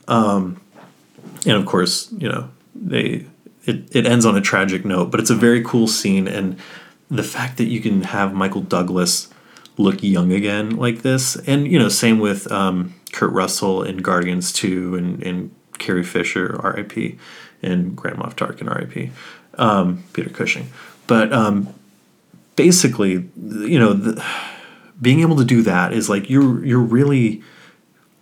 um, 0.09 0.61
and 1.45 1.53
of 1.53 1.65
course 1.65 2.11
you 2.11 2.27
know 2.27 2.49
they 2.75 3.25
it, 3.65 3.95
it 3.95 4.05
ends 4.05 4.25
on 4.25 4.35
a 4.35 4.41
tragic 4.41 4.85
note, 4.85 5.09
but 5.09 5.19
it's 5.19 5.29
a 5.29 5.35
very 5.35 5.63
cool 5.63 5.87
scene. 5.87 6.27
And 6.27 6.57
the 7.09 7.23
fact 7.23 7.57
that 7.57 7.65
you 7.65 7.79
can 7.79 8.03
have 8.03 8.33
Michael 8.33 8.61
Douglas 8.61 9.29
look 9.77 10.03
young 10.03 10.31
again 10.31 10.75
like 10.77 11.01
this, 11.01 11.35
and 11.47 11.65
you 11.65 11.79
know, 11.79 11.89
same 11.89 12.19
with 12.19 12.51
um, 12.51 12.93
Kurt 13.15 13.31
Russell 13.31 13.81
in 13.81 13.97
Guardians 13.97 14.51
2 14.51 14.95
and, 14.95 15.23
and 15.23 15.55
Carrie 15.79 16.03
Fisher, 16.03 16.59
R.I.P., 16.61 17.17
and 17.63 17.95
Grand 17.95 18.17
Moff 18.17 18.35
Tarkin, 18.35 18.69
R.I.P., 18.69 19.09
um, 19.57 20.03
Peter 20.11 20.29
Cushing. 20.29 20.69
But 21.07 21.31
um, 21.31 21.73
basically, 22.57 23.29
you 23.37 23.79
know, 23.79 23.93
the, 23.93 24.23
being 25.01 25.21
able 25.21 25.37
to 25.37 25.45
do 25.45 25.61
that 25.61 25.93
is 25.93 26.09
like 26.09 26.29
you're 26.29 26.63
you're 26.65 26.79
really 26.79 27.41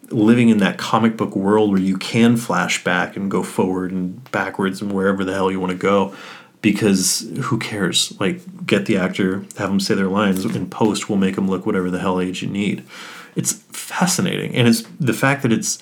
living 0.10 0.50
in 0.50 0.58
that 0.60 0.78
comic 0.78 1.18
book 1.18 1.36
world 1.36 1.72
where 1.72 1.82
you 1.82 1.98
can 1.98 2.38
flash 2.38 2.84
back 2.84 3.16
and 3.16 3.32
go 3.32 3.42
forward 3.42 3.92
and 3.92 4.30
backwards 4.32 4.82
and 4.82 4.92
wherever 4.92 5.24
the 5.24 5.34
hell 5.34 5.52
you 5.52 5.60
want 5.60 5.72
to 5.72 5.78
go 5.78 6.16
because 6.62 7.28
who 7.44 7.58
cares 7.58 8.20
like 8.20 8.66
get 8.66 8.86
the 8.86 8.98
actor 8.98 9.40
have 9.58 9.70
them 9.70 9.80
say 9.80 9.96
their 9.96 10.08
lines 10.08 10.46
in 10.46 10.70
post 10.70 11.10
we'll 11.10 11.18
make 11.18 11.36
them 11.36 11.48
look 11.48 11.66
whatever 11.66 11.90
the 11.90 12.00
hell 12.00 12.20
age 12.20 12.44
you 12.44 12.50
need 12.50 12.84
it's 13.36 13.54
fascinating. 13.72 14.56
And 14.56 14.68
it's 14.68 14.84
the 15.00 15.14
fact 15.14 15.42
that 15.44 15.52
it's 15.52 15.82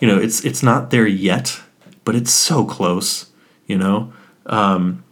you 0.00 0.08
know 0.08 0.18
it's 0.18 0.44
it's 0.44 0.62
not 0.62 0.90
there 0.90 1.06
yet 1.06 1.60
but 2.04 2.16
it's 2.16 2.32
so 2.32 2.64
close 2.64 3.30
you 3.66 3.78
know? 3.78 4.12
Um, 4.46 5.04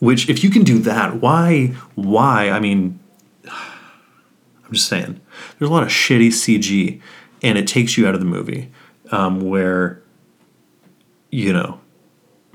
which 0.00 0.28
if 0.28 0.42
you 0.42 0.50
can 0.50 0.64
do 0.64 0.80
that 0.80 1.20
why 1.20 1.68
why 1.94 2.50
i 2.50 2.58
mean 2.58 2.98
i'm 3.44 4.72
just 4.72 4.88
saying 4.88 5.20
there's 5.58 5.70
a 5.70 5.72
lot 5.72 5.84
of 5.84 5.88
shitty 5.88 6.28
cg 6.28 7.00
and 7.42 7.56
it 7.56 7.68
takes 7.68 7.96
you 7.96 8.08
out 8.08 8.14
of 8.14 8.20
the 8.20 8.26
movie 8.26 8.72
um, 9.12 9.40
where 9.40 10.02
you 11.30 11.52
know 11.52 11.80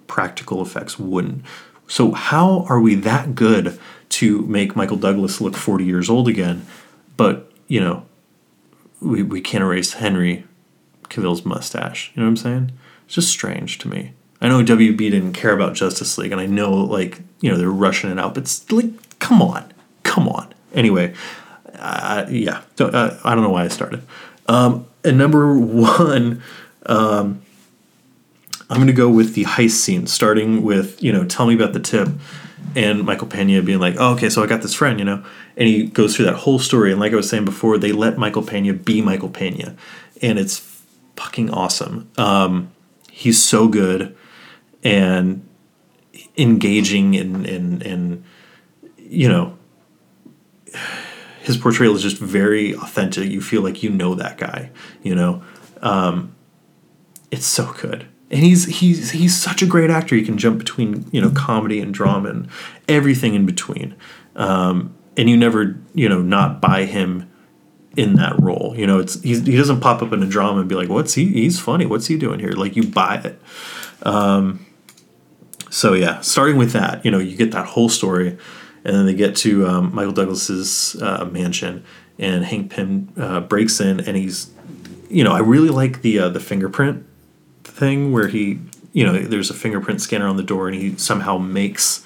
practical 0.07 0.62
effects 0.63 0.98
wouldn't. 0.98 1.45
So 1.88 2.12
how 2.12 2.65
are 2.67 2.79
we 2.79 2.95
that 2.95 3.36
good 3.36 3.79
to 4.09 4.41
make 4.41 4.75
michael 4.75 4.98
douglas 4.98 5.39
look 5.39 5.55
40 5.55 5.86
years 5.86 6.09
old 6.09 6.27
again 6.27 6.65
but 7.15 7.51
you 7.67 7.79
know 7.79 8.05
we, 9.01 9.23
we 9.23 9.41
can't 9.41 9.63
erase 9.63 9.93
henry 9.93 10.45
cavill's 11.09 11.43
mustache. 11.43 12.11
You 12.13 12.21
know 12.21 12.25
what 12.25 12.29
i'm 12.29 12.37
saying? 12.37 12.71
It's 13.05 13.15
just 13.15 13.29
strange 13.29 13.79
to 13.79 13.87
me. 13.87 14.13
I 14.41 14.47
know 14.47 14.63
wb 14.63 14.97
didn't 14.97 15.33
care 15.33 15.53
about 15.53 15.73
justice 15.73 16.17
league 16.17 16.31
and 16.31 16.41
i 16.41 16.45
know 16.45 16.71
like 16.71 17.19
you 17.41 17.51
know 17.51 17.57
they're 17.57 17.69
rushing 17.69 18.11
it 18.11 18.19
out 18.19 18.35
but 18.35 18.61
like 18.71 19.19
come 19.19 19.41
on. 19.41 19.73
Come 20.03 20.27
on. 20.27 20.53
Anyway 20.73 21.13
uh, 21.75 22.25
yeah. 22.29 22.61
Uh, 22.79 23.17
i 23.23 23.33
don't 23.33 23.43
know 23.43 23.49
why 23.49 23.63
i 23.63 23.67
started. 23.67 24.03
Um, 24.47 24.87
and 25.03 25.17
number 25.17 25.57
one, 25.57 26.41
um, 26.85 27.41
I'm 28.69 28.77
to 28.87 28.93
go 28.93 29.09
with 29.09 29.33
the 29.33 29.45
heist 29.45 29.71
scene, 29.71 30.07
starting 30.07 30.63
with, 30.63 31.01
you 31.01 31.11
know, 31.11 31.25
tell 31.25 31.47
me 31.47 31.55
about 31.55 31.73
the 31.73 31.79
tip. 31.79 32.09
And 32.75 33.03
Michael 33.03 33.27
Pena 33.27 33.61
being 33.61 33.79
like, 33.79 33.95
oh, 33.97 34.13
okay, 34.13 34.29
so 34.29 34.43
I 34.43 34.47
got 34.47 34.61
this 34.61 34.73
friend, 34.73 34.99
you 34.99 35.05
know? 35.05 35.23
And 35.57 35.67
he 35.67 35.83
goes 35.88 36.15
through 36.15 36.25
that 36.25 36.35
whole 36.35 36.59
story. 36.59 36.91
And 36.91 36.99
like 36.99 37.13
I 37.13 37.15
was 37.15 37.29
saying 37.29 37.45
before, 37.45 37.77
they 37.77 37.91
let 37.91 38.17
Michael 38.17 38.43
Pena 38.43 38.73
be 38.73 39.01
Michael 39.01 39.29
Pena. 39.29 39.75
And 40.21 40.38
it's 40.38 40.83
fucking 41.15 41.49
awesome. 41.49 42.09
Um, 42.17 42.71
he's 43.09 43.41
so 43.41 43.67
good 43.67 44.15
and 44.83 45.47
engaging 46.38 47.15
and, 47.15 47.45
and, 47.45 47.83
and 47.83 48.23
you 48.97 49.27
know, 49.27 49.57
his 51.41 51.57
portrayal 51.57 51.95
is 51.95 52.03
just 52.03 52.17
very 52.17 52.75
authentic. 52.75 53.29
You 53.29 53.41
feel 53.41 53.61
like 53.61 53.81
you 53.81 53.89
know 53.89 54.13
that 54.15 54.38
guy, 54.38 54.69
you 55.01 55.15
know. 55.15 55.41
Um, 55.81 56.35
it's 57.31 57.47
so 57.47 57.73
good. 57.73 58.07
And 58.31 58.41
he's 58.41 58.65
he's 58.79 59.12
he's 59.12 59.36
such 59.36 59.62
a 59.62 59.65
great 59.65 59.89
actor. 59.89 60.15
He 60.15 60.24
can 60.24 60.38
jump 60.38 60.59
between 60.59 61.07
you 61.12 61.19
know 61.19 61.31
comedy 61.31 61.79
and 61.79 61.93
drama 61.93 62.29
and 62.29 62.50
everything 62.88 63.33
in 63.33 63.45
between. 63.45 63.95
Um, 64.36 64.95
and 65.17 65.29
you 65.29 65.36
never 65.36 65.77
you 65.93 66.07
know 66.07 66.21
not 66.21 66.62
buy 66.62 66.86
him 66.86 67.29
in 67.98 68.15
that 68.15 68.39
role. 68.39 68.75
You 68.77 68.86
know, 68.86 69.00
it's 69.00 69.21
he 69.21 69.57
doesn't 69.57 69.81
pop 69.81 70.01
up 70.03 70.13
in 70.13 70.21
a 70.21 70.27
drama 70.27 70.59
and 70.59 70.69
be 70.69 70.75
like, 70.75 70.89
"What's 70.89 71.15
he? 71.15 71.25
He's 71.25 71.59
funny. 71.59 71.86
What's 71.86 72.07
he 72.07 72.17
doing 72.17 72.39
here?" 72.39 72.51
Like 72.51 72.75
you 72.75 72.88
buy 72.88 73.21
it. 73.24 73.41
Um, 74.03 74.65
so 75.71 75.93
yeah, 75.93 76.21
starting 76.21 76.57
with 76.57 76.71
that, 76.74 77.03
you 77.03 77.12
know, 77.12 77.19
you 77.19 77.36
get 77.36 77.51
that 77.51 77.65
whole 77.65 77.89
story 77.89 78.38
and 78.83 78.95
then 78.95 79.05
they 79.05 79.13
get 79.13 79.36
to 79.38 79.67
um, 79.67 79.93
Michael 79.93 80.13
Douglas's 80.13 81.00
uh, 81.01 81.25
mansion, 81.25 81.83
and 82.17 82.45
Hank 82.45 82.71
Pym 82.71 83.12
uh, 83.17 83.39
breaks 83.41 83.79
in, 83.79 84.00
and 84.00 84.15
he's, 84.15 84.51
you 85.09 85.24
know, 85.24 85.31
I 85.31 85.39
really 85.39 85.69
like 85.69 86.01
the 86.01 86.19
uh, 86.19 86.29
the 86.29 86.39
fingerprint 86.39 87.05
thing 87.79 88.12
where 88.12 88.27
he, 88.27 88.59
you 88.93 89.05
know, 89.05 89.17
there's 89.17 89.50
a 89.50 89.53
fingerprint 89.53 90.01
scanner 90.01 90.27
on 90.27 90.38
the 90.38 90.43
door, 90.43 90.67
and 90.67 90.77
he 90.77 90.95
somehow 90.98 91.38
makes 91.38 92.05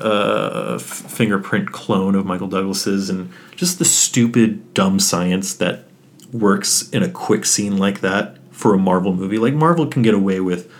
a 0.00 0.78
fingerprint 0.78 1.72
clone 1.72 2.14
of 2.14 2.26
Michael 2.26 2.48
Douglas's, 2.48 3.08
and 3.08 3.32
just 3.56 3.78
the 3.78 3.84
stupid, 3.84 4.74
dumb 4.74 4.98
science 5.00 5.54
that 5.54 5.84
works 6.32 6.88
in 6.90 7.02
a 7.02 7.08
quick 7.08 7.44
scene 7.44 7.78
like 7.78 8.00
that 8.00 8.36
for 8.50 8.74
a 8.74 8.78
Marvel 8.78 9.14
movie. 9.14 9.38
Like 9.38 9.54
Marvel 9.54 9.86
can 9.86 10.02
get 10.02 10.14
away 10.14 10.40
with 10.40 10.70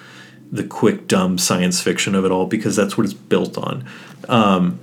the 0.52 0.64
quick, 0.64 1.06
dumb 1.06 1.38
science 1.38 1.80
fiction 1.80 2.14
of 2.14 2.24
it 2.24 2.30
all 2.30 2.46
because 2.46 2.76
that's 2.76 2.98
what 2.98 3.04
it's 3.04 3.14
built 3.14 3.56
on. 3.56 3.84
Um, 4.28 4.80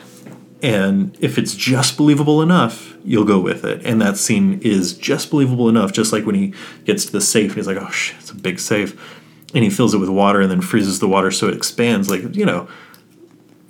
and 0.63 1.15
if 1.19 1.37
it's 1.37 1.55
just 1.55 1.97
believable 1.97 2.41
enough, 2.41 2.95
you'll 3.05 3.25
go 3.25 3.39
with 3.39 3.63
it. 3.63 3.85
And 3.85 4.01
that 4.01 4.17
scene 4.17 4.59
is 4.63 4.93
just 4.97 5.29
believable 5.29 5.69
enough, 5.69 5.93
just 5.93 6.11
like 6.11 6.25
when 6.25 6.35
he 6.35 6.53
gets 6.85 7.05
to 7.05 7.11
the 7.11 7.21
safe 7.21 7.51
and 7.51 7.57
he's 7.57 7.67
like, 7.67 7.77
oh 7.77 7.91
shit, 7.91 8.17
it's 8.19 8.31
a 8.31 8.35
big 8.35 8.59
safe. 8.59 8.99
And 9.57 9.63
he 9.63 9.71
fills 9.71 9.95
it 9.95 9.97
with 9.97 10.09
water 10.09 10.39
and 10.39 10.51
then 10.51 10.61
freezes 10.61 10.99
the 10.99 11.07
water 11.07 11.31
so 11.31 11.47
it 11.47 11.55
expands. 11.55 12.11
Like, 12.11 12.35
you 12.35 12.45
know, 12.45 12.67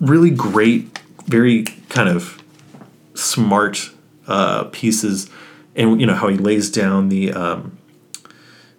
really 0.01 0.29
great, 0.29 1.00
very 1.27 1.63
kind 1.88 2.10
of 2.10 2.44
smart 3.13 3.91
uh, 4.27 4.65
pieces. 4.65 5.29
And, 5.77 6.01
you 6.01 6.06
know, 6.06 6.13
how 6.13 6.27
he 6.27 6.36
lays 6.36 6.70
down 6.70 7.08
the, 7.08 7.32
um, 7.32 7.77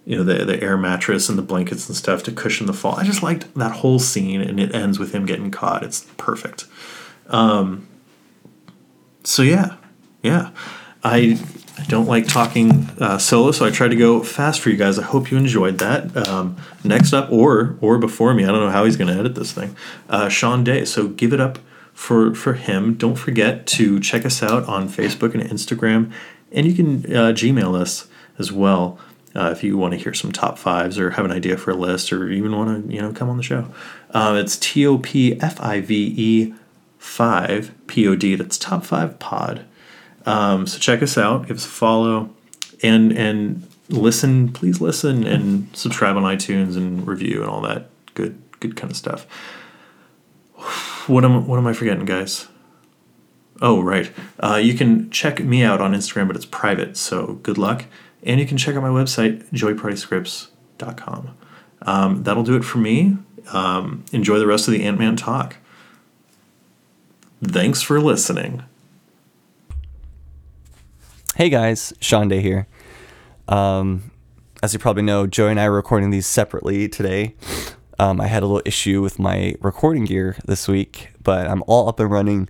you 0.05 0.17
know, 0.17 0.23
the, 0.23 0.45
the 0.45 0.61
air 0.61 0.77
mattress 0.77 1.29
and 1.29 1.37
the 1.37 1.41
blankets 1.41 1.87
and 1.87 1.97
stuff 1.97 2.21
to 2.23 2.31
cushion 2.31 2.67
the 2.67 2.73
fall. 2.73 2.95
I 2.95 3.03
just 3.05 3.23
liked 3.23 3.51
that 3.55 3.71
whole 3.77 3.97
scene 3.97 4.39
and 4.39 4.59
it 4.59 4.75
ends 4.75 4.99
with 4.99 5.11
him 5.11 5.25
getting 5.25 5.49
caught. 5.49 5.83
It's 5.83 6.05
perfect. 6.17 6.65
Um, 7.25 7.87
so 9.23 9.41
yeah, 9.41 9.77
yeah. 10.21 10.51
I 11.03 11.39
I 11.79 11.83
don't 11.85 12.07
like 12.07 12.27
talking 12.27 12.89
uh, 12.99 13.17
solo, 13.17 13.51
so 13.51 13.65
I 13.65 13.71
tried 13.71 13.89
to 13.89 13.95
go 13.95 14.21
fast 14.21 14.59
for 14.59 14.69
you 14.69 14.75
guys. 14.75 14.99
I 14.99 15.03
hope 15.03 15.31
you 15.31 15.37
enjoyed 15.37 15.77
that. 15.77 16.15
Um, 16.27 16.57
next 16.83 17.13
up, 17.13 17.31
or 17.31 17.77
or 17.81 17.97
before 17.97 18.33
me, 18.33 18.43
I 18.43 18.47
don't 18.47 18.59
know 18.59 18.69
how 18.69 18.85
he's 18.85 18.97
going 18.97 19.13
to 19.13 19.19
edit 19.19 19.35
this 19.35 19.51
thing. 19.53 19.75
Uh, 20.09 20.27
Sean 20.27 20.63
Day. 20.63 20.83
So 20.85 21.07
give 21.07 21.31
it 21.33 21.39
up 21.39 21.57
for 21.93 22.35
for 22.35 22.53
him. 22.53 22.95
Don't 22.95 23.15
forget 23.15 23.65
to 23.67 23.99
check 23.99 24.25
us 24.25 24.43
out 24.43 24.65
on 24.65 24.89
Facebook 24.89 25.33
and 25.33 25.43
Instagram, 25.43 26.11
and 26.51 26.65
you 26.65 26.73
can 26.73 27.05
uh, 27.15 27.31
Gmail 27.31 27.75
us 27.79 28.07
as 28.37 28.51
well. 28.51 28.99
Uh, 29.35 29.51
if 29.51 29.63
you 29.63 29.77
want 29.77 29.93
to 29.93 29.99
hear 29.99 30.13
some 30.13 30.31
top 30.31 30.57
fives 30.57 30.97
or 30.97 31.11
have 31.11 31.23
an 31.23 31.31
idea 31.31 31.55
for 31.55 31.71
a 31.71 31.75
list 31.75 32.11
or 32.11 32.29
even 32.29 32.51
want 32.55 32.87
to 32.87 32.93
you 32.93 32.99
know 32.99 33.13
come 33.13 33.29
on 33.29 33.37
the 33.37 33.43
show 33.43 33.71
uh, 34.09 34.35
it's 34.41 34.57
t-o-p-f-i-v-e 34.57 36.53
5 36.97 37.87
pod 37.87 38.37
that's 38.39 38.57
top 38.57 38.83
5 38.83 39.19
pod 39.19 39.65
um, 40.29 40.67
so 40.67 40.77
check 40.77 41.01
us 41.01 41.17
out. 41.17 41.47
Give 41.47 41.57
us 41.57 41.65
a 41.65 41.69
follow. 41.69 42.29
And 42.83 43.11
and 43.11 43.67
listen 43.89 44.49
please 44.49 44.79
listen 44.79 45.25
and 45.25 45.75
subscribe 45.75 46.15
on 46.15 46.21
itunes 46.21 46.77
and 46.77 47.07
review 47.07 47.41
and 47.41 47.49
all 47.49 47.61
that 47.61 47.89
good 48.13 48.39
good 48.59 48.75
kind 48.75 48.91
of 48.91 48.97
stuff. 48.97 49.25
What 51.07 51.25
am 51.25 51.47
what 51.47 51.57
am 51.57 51.65
i 51.65 51.73
forgetting 51.73 52.05
guys? 52.05 52.47
Oh 53.61 53.81
right. 53.81 54.11
Uh, 54.39 54.55
you 54.55 54.75
can 54.75 55.09
check 55.09 55.43
me 55.43 55.63
out 55.63 55.81
on 55.81 55.93
instagram 55.93 56.27
but 56.27 56.35
it's 56.35 56.45
private 56.45 56.95
so 56.95 57.39
good 57.41 57.57
luck. 57.57 57.85
And 58.21 58.39
you 58.39 58.45
can 58.45 58.57
check 58.57 58.75
out 58.75 58.83
my 58.83 58.89
website 58.89 59.43
joeypartyscripts.com 59.51 61.35
um, 61.81 62.23
that'll 62.23 62.43
do 62.43 62.55
it 62.55 62.63
for 62.63 62.77
me. 62.77 63.17
Um, 63.51 64.05
enjoy 64.11 64.37
the 64.37 64.45
rest 64.47 64.67
of 64.67 64.73
the 64.73 64.83
ant-man 64.83 65.15
talk. 65.15 65.57
Thanks 67.41 67.81
for 67.81 67.99
listening. 67.99 68.63
Hey 71.39 71.47
guys, 71.47 71.93
Sean 72.01 72.27
Day 72.27 72.41
here. 72.41 72.67
Um, 73.47 74.11
as 74.61 74.73
you 74.73 74.79
probably 74.79 75.03
know, 75.03 75.25
Joey 75.25 75.51
and 75.51 75.59
I 75.61 75.67
are 75.67 75.71
recording 75.71 76.09
these 76.09 76.27
separately 76.27 76.89
today. 76.89 77.33
Um, 77.97 78.19
I 78.19 78.27
had 78.27 78.43
a 78.43 78.45
little 78.45 78.61
issue 78.65 79.01
with 79.01 79.19
my 79.19 79.55
recording 79.61 80.03
gear 80.03 80.35
this 80.43 80.67
week, 80.67 81.11
but 81.23 81.47
I'm 81.47 81.63
all 81.65 81.87
up 81.87 82.01
and 82.01 82.11
running, 82.11 82.49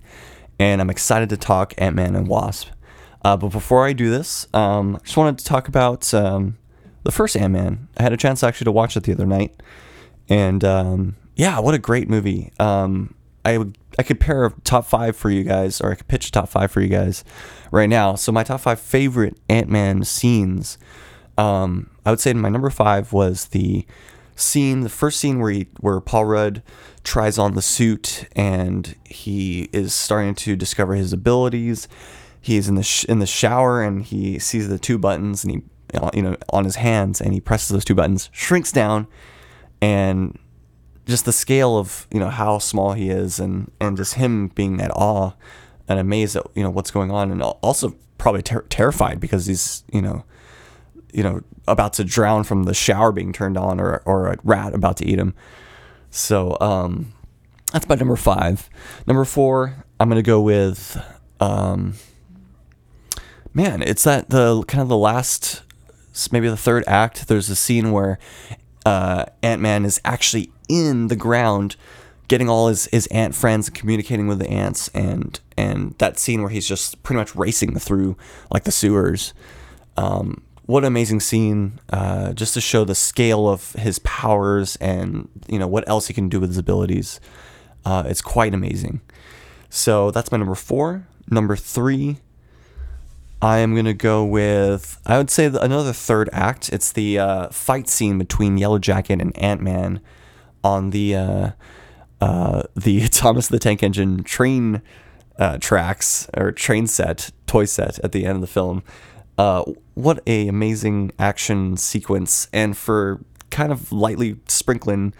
and 0.58 0.80
I'm 0.80 0.90
excited 0.90 1.28
to 1.28 1.36
talk 1.36 1.72
Ant 1.78 1.94
Man 1.94 2.16
and 2.16 2.26
Wasp. 2.26 2.70
Uh, 3.24 3.36
but 3.36 3.50
before 3.50 3.86
I 3.86 3.92
do 3.92 4.10
this, 4.10 4.48
um, 4.52 4.96
I 4.96 5.04
just 5.04 5.16
wanted 5.16 5.38
to 5.38 5.44
talk 5.44 5.68
about 5.68 6.12
um, 6.12 6.58
the 7.04 7.12
first 7.12 7.36
Ant 7.36 7.52
Man. 7.52 7.86
I 7.96 8.02
had 8.02 8.12
a 8.12 8.16
chance 8.16 8.42
actually 8.42 8.64
to 8.64 8.72
watch 8.72 8.96
it 8.96 9.04
the 9.04 9.12
other 9.12 9.24
night, 9.24 9.54
and 10.28 10.64
um, 10.64 11.14
yeah, 11.36 11.60
what 11.60 11.74
a 11.74 11.78
great 11.78 12.08
movie! 12.08 12.50
Um, 12.58 13.14
I 13.44 13.58
would 13.58 13.78
I 13.98 14.02
could 14.02 14.20
pair 14.20 14.46
a 14.46 14.52
top 14.64 14.86
five 14.86 15.16
for 15.16 15.30
you 15.30 15.44
guys, 15.44 15.80
or 15.80 15.92
I 15.92 15.94
could 15.94 16.08
pitch 16.08 16.28
a 16.28 16.32
top 16.32 16.48
five 16.48 16.70
for 16.70 16.80
you 16.80 16.88
guys 16.88 17.24
right 17.70 17.88
now. 17.88 18.14
So 18.14 18.32
my 18.32 18.42
top 18.44 18.60
five 18.60 18.80
favorite 18.80 19.36
Ant 19.48 19.68
Man 19.68 20.04
scenes, 20.04 20.78
um, 21.36 21.90
I 22.04 22.10
would 22.10 22.20
say 22.20 22.32
my 22.32 22.48
number 22.48 22.70
five 22.70 23.12
was 23.12 23.46
the 23.46 23.86
scene, 24.36 24.80
the 24.80 24.88
first 24.88 25.20
scene 25.20 25.38
where 25.40 25.50
he, 25.50 25.68
where 25.80 26.00
Paul 26.00 26.24
Rudd 26.26 26.62
tries 27.04 27.38
on 27.38 27.54
the 27.54 27.62
suit 27.62 28.26
and 28.34 28.94
he 29.04 29.68
is 29.72 29.94
starting 29.94 30.34
to 30.36 30.56
discover 30.56 30.94
his 30.94 31.12
abilities. 31.12 31.88
He's 32.40 32.68
in 32.68 32.74
the 32.74 32.82
sh- 32.82 33.04
in 33.04 33.18
the 33.18 33.26
shower 33.26 33.82
and 33.82 34.02
he 34.02 34.38
sees 34.38 34.68
the 34.68 34.78
two 34.78 34.98
buttons 34.98 35.44
and 35.44 35.54
he 35.54 35.62
you 36.14 36.22
know 36.22 36.36
on 36.50 36.64
his 36.64 36.76
hands 36.76 37.20
and 37.20 37.34
he 37.34 37.40
presses 37.40 37.68
those 37.68 37.84
two 37.84 37.94
buttons, 37.94 38.30
shrinks 38.32 38.72
down, 38.72 39.06
and 39.82 40.38
just 41.10 41.24
the 41.24 41.32
scale 41.32 41.76
of 41.76 42.06
you 42.10 42.18
know 42.18 42.30
how 42.30 42.58
small 42.58 42.92
he 42.92 43.10
is 43.10 43.38
and 43.38 43.70
and 43.80 43.96
just 43.96 44.14
him 44.14 44.48
being 44.48 44.80
at 44.80 44.90
awe 44.92 45.32
and 45.88 45.98
amazed 45.98 46.36
at 46.36 46.46
you 46.54 46.62
know 46.62 46.70
what's 46.70 46.90
going 46.90 47.10
on 47.10 47.30
and 47.30 47.42
also 47.42 47.94
probably 48.18 48.42
ter- 48.42 48.62
terrified 48.68 49.20
because 49.20 49.46
he's 49.46 49.84
you 49.92 50.00
know 50.00 50.24
you 51.12 51.22
know 51.22 51.42
about 51.66 51.92
to 51.94 52.04
drown 52.04 52.44
from 52.44 52.64
the 52.64 52.74
shower 52.74 53.12
being 53.12 53.32
turned 53.32 53.56
on 53.56 53.80
or 53.80 54.02
or 54.06 54.28
a 54.28 54.36
rat 54.44 54.74
about 54.74 54.96
to 54.98 55.06
eat 55.06 55.18
him. 55.18 55.34
So 56.10 56.56
um, 56.60 57.12
that's 57.72 57.88
my 57.88 57.94
number 57.94 58.16
five. 58.16 58.68
Number 59.06 59.24
four, 59.24 59.84
I'm 59.98 60.08
gonna 60.08 60.22
go 60.22 60.40
with 60.40 61.00
um, 61.40 61.94
man, 63.54 63.82
it's 63.82 64.04
that 64.04 64.30
the 64.30 64.62
kind 64.64 64.82
of 64.82 64.88
the 64.88 64.96
last 64.96 65.62
maybe 66.32 66.48
the 66.48 66.56
third 66.56 66.84
act. 66.86 67.28
There's 67.28 67.48
a 67.48 67.56
scene 67.56 67.92
where 67.92 68.18
uh, 68.86 69.26
Ant 69.42 69.60
Man 69.60 69.84
is 69.84 70.00
actually 70.04 70.50
in 70.68 71.08
the 71.08 71.16
ground 71.16 71.76
getting 72.28 72.48
all 72.48 72.68
his, 72.68 72.86
his 72.86 73.08
ant 73.08 73.34
friends 73.34 73.66
and 73.66 73.76
communicating 73.76 74.28
with 74.28 74.38
the 74.38 74.48
ants 74.48 74.88
and 74.94 75.40
and 75.56 75.96
that 75.98 76.16
scene 76.18 76.40
where 76.40 76.50
he's 76.50 76.66
just 76.66 77.02
pretty 77.02 77.18
much 77.18 77.34
racing 77.34 77.76
through 77.78 78.16
like 78.52 78.64
the 78.64 78.70
sewers. 78.70 79.34
Um, 79.96 80.42
what 80.66 80.84
an 80.84 80.86
amazing 80.86 81.18
scene 81.18 81.80
uh, 81.92 82.32
just 82.32 82.54
to 82.54 82.60
show 82.60 82.84
the 82.84 82.94
scale 82.94 83.48
of 83.48 83.72
his 83.72 83.98
powers 84.00 84.76
and 84.76 85.28
you 85.48 85.58
know 85.58 85.66
what 85.66 85.88
else 85.88 86.06
he 86.06 86.14
can 86.14 86.28
do 86.28 86.38
with 86.38 86.50
his 86.50 86.58
abilities. 86.58 87.20
Uh, 87.84 88.04
it's 88.06 88.22
quite 88.22 88.54
amazing. 88.54 89.00
So 89.68 90.12
that's 90.12 90.30
my 90.30 90.38
number 90.38 90.54
four. 90.54 91.08
Number 91.28 91.56
three 91.56 92.18
I 93.42 93.58
am 93.58 93.74
gonna 93.74 93.94
go 93.94 94.24
with 94.24 95.00
I 95.06 95.16
would 95.16 95.30
say 95.30 95.46
another 95.46 95.92
third 95.92 96.28
act. 96.32 96.68
It's 96.70 96.92
the 96.92 97.18
uh, 97.18 97.48
fight 97.48 97.88
scene 97.88 98.18
between 98.18 98.58
Yellow 98.58 98.78
Jacket 98.78 99.20
and 99.20 99.36
Ant 99.38 99.62
Man 99.62 100.00
on 100.62 100.90
the 100.90 101.16
uh, 101.16 101.50
uh, 102.20 102.62
the 102.76 103.08
Thomas 103.08 103.48
the 103.48 103.58
Tank 103.58 103.82
Engine 103.82 104.22
train 104.24 104.82
uh, 105.38 105.56
tracks 105.58 106.28
or 106.36 106.52
train 106.52 106.86
set 106.86 107.30
toy 107.46 107.64
set 107.64 107.98
at 108.00 108.12
the 108.12 108.26
end 108.26 108.36
of 108.36 108.40
the 108.42 108.46
film. 108.46 108.82
Uh, 109.38 109.64
what 109.94 110.22
a 110.26 110.48
amazing 110.48 111.12
action 111.18 111.78
sequence, 111.78 112.46
and 112.52 112.76
for 112.76 113.20
kind 113.48 113.72
of 113.72 113.90
lightly 113.90 114.36
sprinkling 114.46 115.14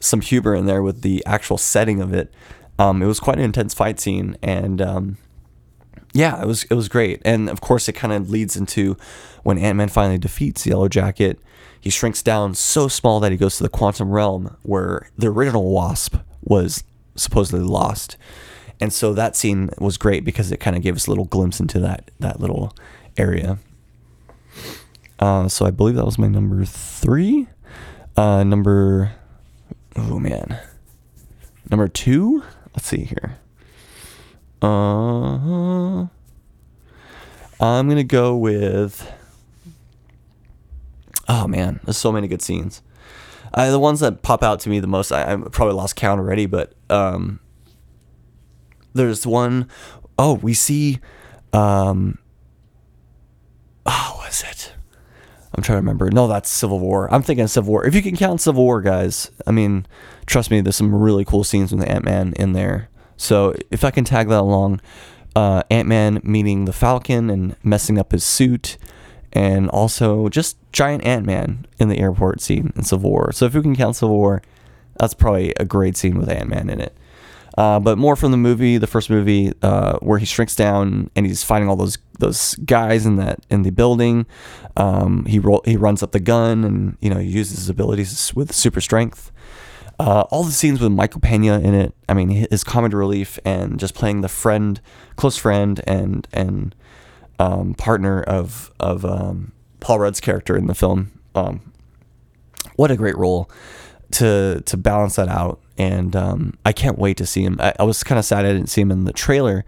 some 0.00 0.22
humor 0.22 0.54
in 0.54 0.64
there 0.64 0.82
with 0.82 1.02
the 1.02 1.22
actual 1.26 1.58
setting 1.58 2.00
of 2.00 2.14
it. 2.14 2.32
Um, 2.78 3.02
it 3.02 3.06
was 3.06 3.20
quite 3.20 3.38
an 3.38 3.44
intense 3.44 3.74
fight 3.74 4.00
scene, 4.00 4.38
and 4.42 4.80
um, 4.80 5.18
yeah, 6.12 6.40
it 6.42 6.46
was 6.46 6.64
it 6.64 6.74
was 6.74 6.88
great. 6.88 7.20
And 7.24 7.48
of 7.48 7.60
course, 7.60 7.88
it 7.88 7.94
kind 7.94 8.12
of 8.12 8.30
leads 8.30 8.56
into 8.56 8.96
when 9.42 9.58
Ant 9.58 9.76
Man 9.76 9.88
finally 9.88 10.18
defeats 10.18 10.66
Yellow 10.66 10.88
Jacket. 10.88 11.38
He 11.80 11.90
shrinks 11.90 12.22
down 12.22 12.54
so 12.54 12.88
small 12.88 13.20
that 13.20 13.32
he 13.32 13.38
goes 13.38 13.56
to 13.58 13.62
the 13.62 13.68
quantum 13.68 14.10
realm 14.10 14.56
where 14.62 15.10
the 15.16 15.28
original 15.28 15.70
Wasp 15.70 16.16
was 16.42 16.82
supposedly 17.14 17.64
lost. 17.64 18.16
And 18.80 18.92
so 18.92 19.12
that 19.14 19.36
scene 19.36 19.70
was 19.78 19.96
great 19.96 20.24
because 20.24 20.52
it 20.52 20.58
kind 20.58 20.76
of 20.76 20.82
gave 20.82 20.96
us 20.96 21.06
a 21.06 21.10
little 21.10 21.24
glimpse 21.24 21.60
into 21.60 21.80
that 21.80 22.10
that 22.20 22.40
little 22.40 22.74
area. 23.16 23.58
Uh, 25.18 25.48
so 25.48 25.66
I 25.66 25.70
believe 25.70 25.96
that 25.96 26.04
was 26.04 26.18
my 26.18 26.28
number 26.28 26.64
three. 26.64 27.48
Uh, 28.16 28.44
number, 28.44 29.12
oh 29.96 30.18
man, 30.18 30.58
number 31.70 31.88
two. 31.88 32.42
Let's 32.74 32.86
see 32.86 33.04
here. 33.04 33.38
Uh, 34.62 36.06
I'm 37.60 37.88
gonna 37.88 38.04
go 38.04 38.36
with. 38.36 39.10
Oh 41.28 41.46
man, 41.46 41.80
there's 41.84 41.96
so 41.96 42.12
many 42.12 42.28
good 42.28 42.42
scenes. 42.42 42.82
Uh, 43.54 43.70
the 43.70 43.78
ones 43.78 44.00
that 44.00 44.22
pop 44.22 44.42
out 44.42 44.60
to 44.60 44.68
me 44.68 44.78
the 44.78 44.86
most, 44.86 45.10
I, 45.10 45.32
I 45.32 45.36
probably 45.36 45.74
lost 45.74 45.96
count 45.96 46.20
already, 46.20 46.46
but 46.46 46.74
um, 46.90 47.40
there's 48.94 49.26
one 49.26 49.68
oh 50.18 50.34
we 50.34 50.52
see, 50.52 50.98
um, 51.52 52.18
oh, 53.86 54.14
what 54.18 54.30
is 54.30 54.42
it? 54.42 54.72
I'm 55.54 55.62
trying 55.62 55.76
to 55.76 55.80
remember. 55.80 56.10
No, 56.10 56.28
that's 56.28 56.50
Civil 56.50 56.78
War. 56.78 57.12
I'm 57.12 57.22
thinking 57.22 57.46
Civil 57.46 57.72
War. 57.72 57.86
If 57.86 57.94
you 57.94 58.02
can 58.02 58.16
count 58.16 58.40
Civil 58.40 58.64
War, 58.64 58.80
guys, 58.82 59.30
I 59.46 59.50
mean, 59.50 59.86
trust 60.26 60.50
me, 60.50 60.60
there's 60.60 60.76
some 60.76 60.94
really 60.94 61.24
cool 61.24 61.44
scenes 61.44 61.72
with 61.72 61.88
Ant 61.88 62.04
Man 62.04 62.32
in 62.34 62.52
there. 62.52 62.90
So 63.18 63.54
if 63.70 63.84
I 63.84 63.90
can 63.90 64.04
tag 64.04 64.28
that 64.28 64.40
along, 64.40 64.80
uh, 65.36 65.62
Ant 65.70 65.86
Man 65.86 66.20
meeting 66.24 66.64
the 66.64 66.72
Falcon 66.72 67.28
and 67.28 67.54
messing 67.62 67.98
up 67.98 68.12
his 68.12 68.24
suit, 68.24 68.78
and 69.32 69.68
also 69.68 70.28
just 70.30 70.56
giant 70.72 71.04
Ant 71.04 71.26
Man 71.26 71.66
in 71.78 71.88
the 71.88 71.98
airport 71.98 72.40
scene 72.40 72.72
in 72.74 72.84
Civil 72.84 73.10
War. 73.10 73.32
So 73.32 73.44
if 73.44 73.54
we 73.54 73.60
can 73.60 73.76
count 73.76 73.96
Civil 73.96 74.16
War, 74.16 74.42
that's 74.98 75.14
probably 75.14 75.52
a 75.60 75.64
great 75.64 75.96
scene 75.96 76.18
with 76.18 76.30
Ant 76.30 76.48
Man 76.48 76.70
in 76.70 76.80
it. 76.80 76.96
Uh, 77.58 77.80
but 77.80 77.98
more 77.98 78.14
from 78.14 78.30
the 78.30 78.36
movie, 78.36 78.78
the 78.78 78.86
first 78.86 79.10
movie, 79.10 79.52
uh, 79.62 79.98
where 79.98 80.18
he 80.18 80.24
shrinks 80.24 80.54
down 80.54 81.10
and 81.16 81.26
he's 81.26 81.42
fighting 81.42 81.68
all 81.68 81.74
those 81.74 81.98
those 82.20 82.54
guys 82.64 83.04
in 83.04 83.16
that 83.16 83.44
in 83.50 83.62
the 83.62 83.70
building. 83.70 84.26
Um, 84.76 85.24
he 85.24 85.42
he 85.64 85.76
runs 85.76 86.02
up 86.02 86.12
the 86.12 86.20
gun 86.20 86.62
and 86.62 86.96
you 87.00 87.10
know 87.10 87.18
he 87.18 87.28
uses 87.28 87.58
his 87.58 87.68
abilities 87.68 88.32
with 88.34 88.54
super 88.54 88.80
strength. 88.80 89.32
Uh, 90.00 90.20
all 90.30 90.44
the 90.44 90.52
scenes 90.52 90.80
with 90.80 90.92
Michael 90.92 91.20
Pena 91.20 91.58
in 91.58 91.74
it. 91.74 91.92
I 92.08 92.14
mean, 92.14 92.46
his 92.50 92.62
comic 92.62 92.92
relief 92.92 93.38
and 93.44 93.80
just 93.80 93.94
playing 93.94 94.20
the 94.20 94.28
friend, 94.28 94.80
close 95.16 95.36
friend, 95.36 95.80
and 95.86 96.28
and 96.32 96.74
um, 97.38 97.74
partner 97.74 98.22
of 98.22 98.72
of 98.78 99.04
um, 99.04 99.52
Paul 99.80 100.00
Rudd's 100.00 100.20
character 100.20 100.56
in 100.56 100.66
the 100.66 100.74
film. 100.74 101.20
Um, 101.34 101.72
what 102.76 102.90
a 102.90 102.96
great 102.96 103.16
role 103.16 103.50
to 104.12 104.62
to 104.64 104.76
balance 104.76 105.16
that 105.16 105.28
out, 105.28 105.60
and 105.76 106.14
um, 106.14 106.58
I 106.64 106.72
can't 106.72 106.98
wait 106.98 107.16
to 107.16 107.26
see 107.26 107.42
him. 107.42 107.56
I, 107.60 107.74
I 107.80 107.82
was 107.82 108.04
kind 108.04 108.18
of 108.18 108.24
sad 108.24 108.44
I 108.44 108.52
didn't 108.52 108.68
see 108.68 108.80
him 108.80 108.92
in 108.92 109.04
the 109.04 109.12
trailer, 109.12 109.64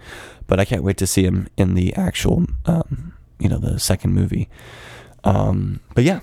but 0.46 0.60
I 0.60 0.64
can't 0.64 0.84
wait 0.84 0.96
to 0.98 1.06
see 1.06 1.24
him 1.24 1.48
in 1.56 1.74
the 1.74 1.94
actual, 1.94 2.46
um, 2.66 3.14
you 3.38 3.48
know, 3.48 3.58
the 3.58 3.80
second 3.80 4.14
movie. 4.14 4.48
Um, 5.24 5.80
but 5.94 6.04
yeah, 6.04 6.20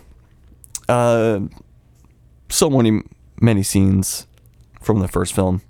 uh, 0.90 1.42
so 2.50 2.70
many 2.70 3.04
many 3.42 3.64
scenes 3.64 4.28
from 4.82 5.00
the 5.00 5.08
first 5.08 5.34
film. 5.34 5.62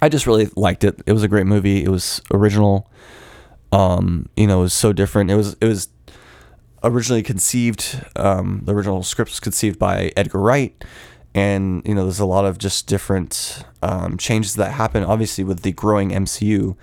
I 0.00 0.08
just 0.08 0.26
really 0.26 0.48
liked 0.56 0.84
it. 0.84 1.00
It 1.06 1.12
was 1.12 1.22
a 1.22 1.28
great 1.28 1.46
movie. 1.46 1.82
It 1.82 1.88
was 1.88 2.20
original. 2.32 2.90
Um, 3.72 4.28
you 4.36 4.46
know, 4.46 4.60
it 4.60 4.62
was 4.62 4.74
so 4.74 4.92
different. 4.92 5.30
It 5.30 5.36
was 5.36 5.56
it 5.60 5.66
was 5.66 5.88
originally 6.84 7.22
conceived. 7.22 8.04
Um, 8.14 8.62
the 8.64 8.74
original 8.74 9.02
script 9.02 9.30
was 9.30 9.40
conceived 9.40 9.78
by 9.78 10.12
Edgar 10.16 10.40
Wright, 10.40 10.84
and 11.34 11.82
you 11.86 11.94
know, 11.94 12.04
there's 12.04 12.20
a 12.20 12.26
lot 12.26 12.44
of 12.44 12.58
just 12.58 12.86
different 12.86 13.64
um, 13.82 14.18
changes 14.18 14.54
that 14.56 14.72
happen. 14.72 15.02
Obviously, 15.02 15.44
with 15.44 15.62
the 15.62 15.72
growing 15.72 16.10
MCU, 16.10 16.76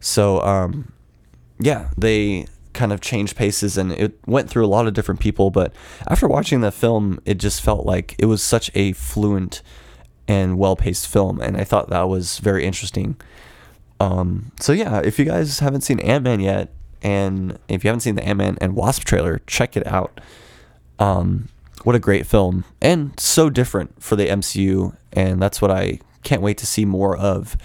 so 0.00 0.40
um, 0.42 0.92
yeah, 1.58 1.88
they 1.96 2.46
kind 2.76 2.92
of 2.92 3.00
changed 3.00 3.36
paces 3.36 3.76
and 3.76 3.90
it 3.90 4.18
went 4.26 4.48
through 4.48 4.64
a 4.64 4.68
lot 4.68 4.86
of 4.86 4.94
different 4.94 5.18
people. 5.18 5.50
But 5.50 5.74
after 6.06 6.28
watching 6.28 6.60
the 6.60 6.70
film, 6.70 7.18
it 7.24 7.38
just 7.38 7.60
felt 7.62 7.84
like 7.84 8.14
it 8.18 8.26
was 8.26 8.42
such 8.42 8.70
a 8.74 8.92
fluent 8.92 9.62
and 10.28 10.58
well 10.58 10.76
paced 10.76 11.08
film. 11.08 11.40
And 11.40 11.56
I 11.56 11.64
thought 11.64 11.90
that 11.90 12.08
was 12.08 12.38
very 12.38 12.64
interesting. 12.64 13.16
Um, 13.98 14.52
so, 14.60 14.72
yeah, 14.72 15.00
if 15.00 15.18
you 15.18 15.24
guys 15.24 15.58
haven't 15.58 15.80
seen 15.80 15.98
Ant 16.00 16.22
Man 16.22 16.40
yet, 16.40 16.70
and 17.02 17.58
if 17.68 17.82
you 17.82 17.88
haven't 17.88 18.00
seen 18.00 18.14
the 18.14 18.24
Ant 18.24 18.38
Man 18.38 18.58
and 18.60 18.76
Wasp 18.76 19.04
trailer, 19.04 19.40
check 19.46 19.76
it 19.76 19.86
out. 19.86 20.20
Um, 20.98 21.48
what 21.84 21.94
a 21.94 22.00
great 22.00 22.26
film 22.26 22.64
and 22.80 23.18
so 23.18 23.48
different 23.48 24.02
for 24.02 24.16
the 24.16 24.26
MCU. 24.26 24.96
And 25.12 25.40
that's 25.40 25.62
what 25.62 25.70
I 25.70 26.00
can't 26.24 26.42
wait 26.42 26.58
to 26.58 26.66
see 26.66 26.84
more 26.84 27.16
of 27.16 27.56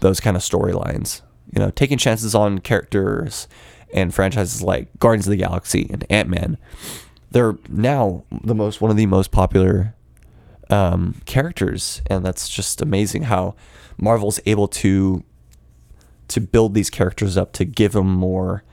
those 0.00 0.20
kind 0.20 0.36
of 0.36 0.42
storylines. 0.42 1.22
You 1.52 1.60
know, 1.60 1.70
taking 1.70 1.98
chances 1.98 2.34
on 2.34 2.58
characters 2.58 3.48
and 3.92 4.14
franchises 4.14 4.62
like 4.62 4.88
Guardians 4.98 5.26
of 5.26 5.32
the 5.32 5.36
Galaxy 5.36 5.88
and 5.90 6.04
Ant 6.10 6.28
Man, 6.28 6.58
they're 7.30 7.56
now 7.68 8.24
the 8.42 8.54
most 8.54 8.80
one 8.80 8.90
of 8.90 8.96
the 8.96 9.06
most 9.06 9.30
popular 9.30 9.94
um, 10.70 11.20
characters, 11.24 12.02
and 12.06 12.24
that's 12.24 12.48
just 12.48 12.80
amazing 12.80 13.24
how 13.24 13.54
Marvel's 13.98 14.40
able 14.46 14.68
to 14.68 15.22
to 16.28 16.40
build 16.40 16.72
these 16.74 16.88
characters 16.88 17.36
up 17.36 17.52
to 17.52 17.64
give 17.64 17.92
them 17.92 18.10
more 18.10 18.64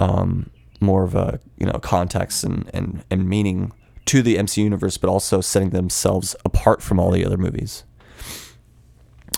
um, 0.00 0.50
more 0.80 1.04
of 1.04 1.14
a 1.14 1.40
you 1.56 1.66
know 1.66 1.78
context 1.80 2.44
and, 2.44 2.70
and 2.72 3.04
and 3.10 3.28
meaning 3.28 3.72
to 4.06 4.22
the 4.22 4.38
MC 4.38 4.62
universe, 4.62 4.96
but 4.96 5.10
also 5.10 5.40
setting 5.40 5.70
themselves 5.70 6.34
apart 6.44 6.82
from 6.82 6.98
all 6.98 7.10
the 7.10 7.24
other 7.24 7.36
movies. 7.36 7.84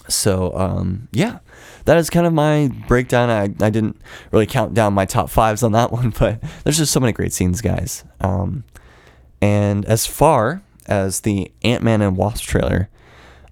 So 0.09 0.57
um, 0.57 1.09
yeah, 1.13 1.39
that 1.85 1.99
is 1.99 2.11
kind 2.11 2.27
of 2.27 2.33
my 2.33 2.71
breakdown. 2.89 3.31
I, 3.31 3.43
I 3.65 3.71
didn't 3.71 4.01
really 4.33 4.47
count 4.47 4.75
down 4.75 4.93
my 4.93 5.07
top 5.07 5.31
fives 5.31 5.63
on 5.63 5.73
that 5.73 5.93
one, 5.93 6.11
but 6.11 6.41
there's 6.65 6.79
just 6.79 6.93
so 6.93 7.01
many 7.01 7.13
great 7.13 7.33
scenes, 7.33 7.61
guys. 7.61 8.05
Um, 8.21 8.65
and 9.41 9.85
as 9.87 10.07
far 10.07 10.63
as 10.87 11.21
the 11.21 11.51
Ant 11.63 11.83
Man 11.83 12.03
and 12.03 12.17
Wasp 12.17 12.45
trailer. 12.45 12.91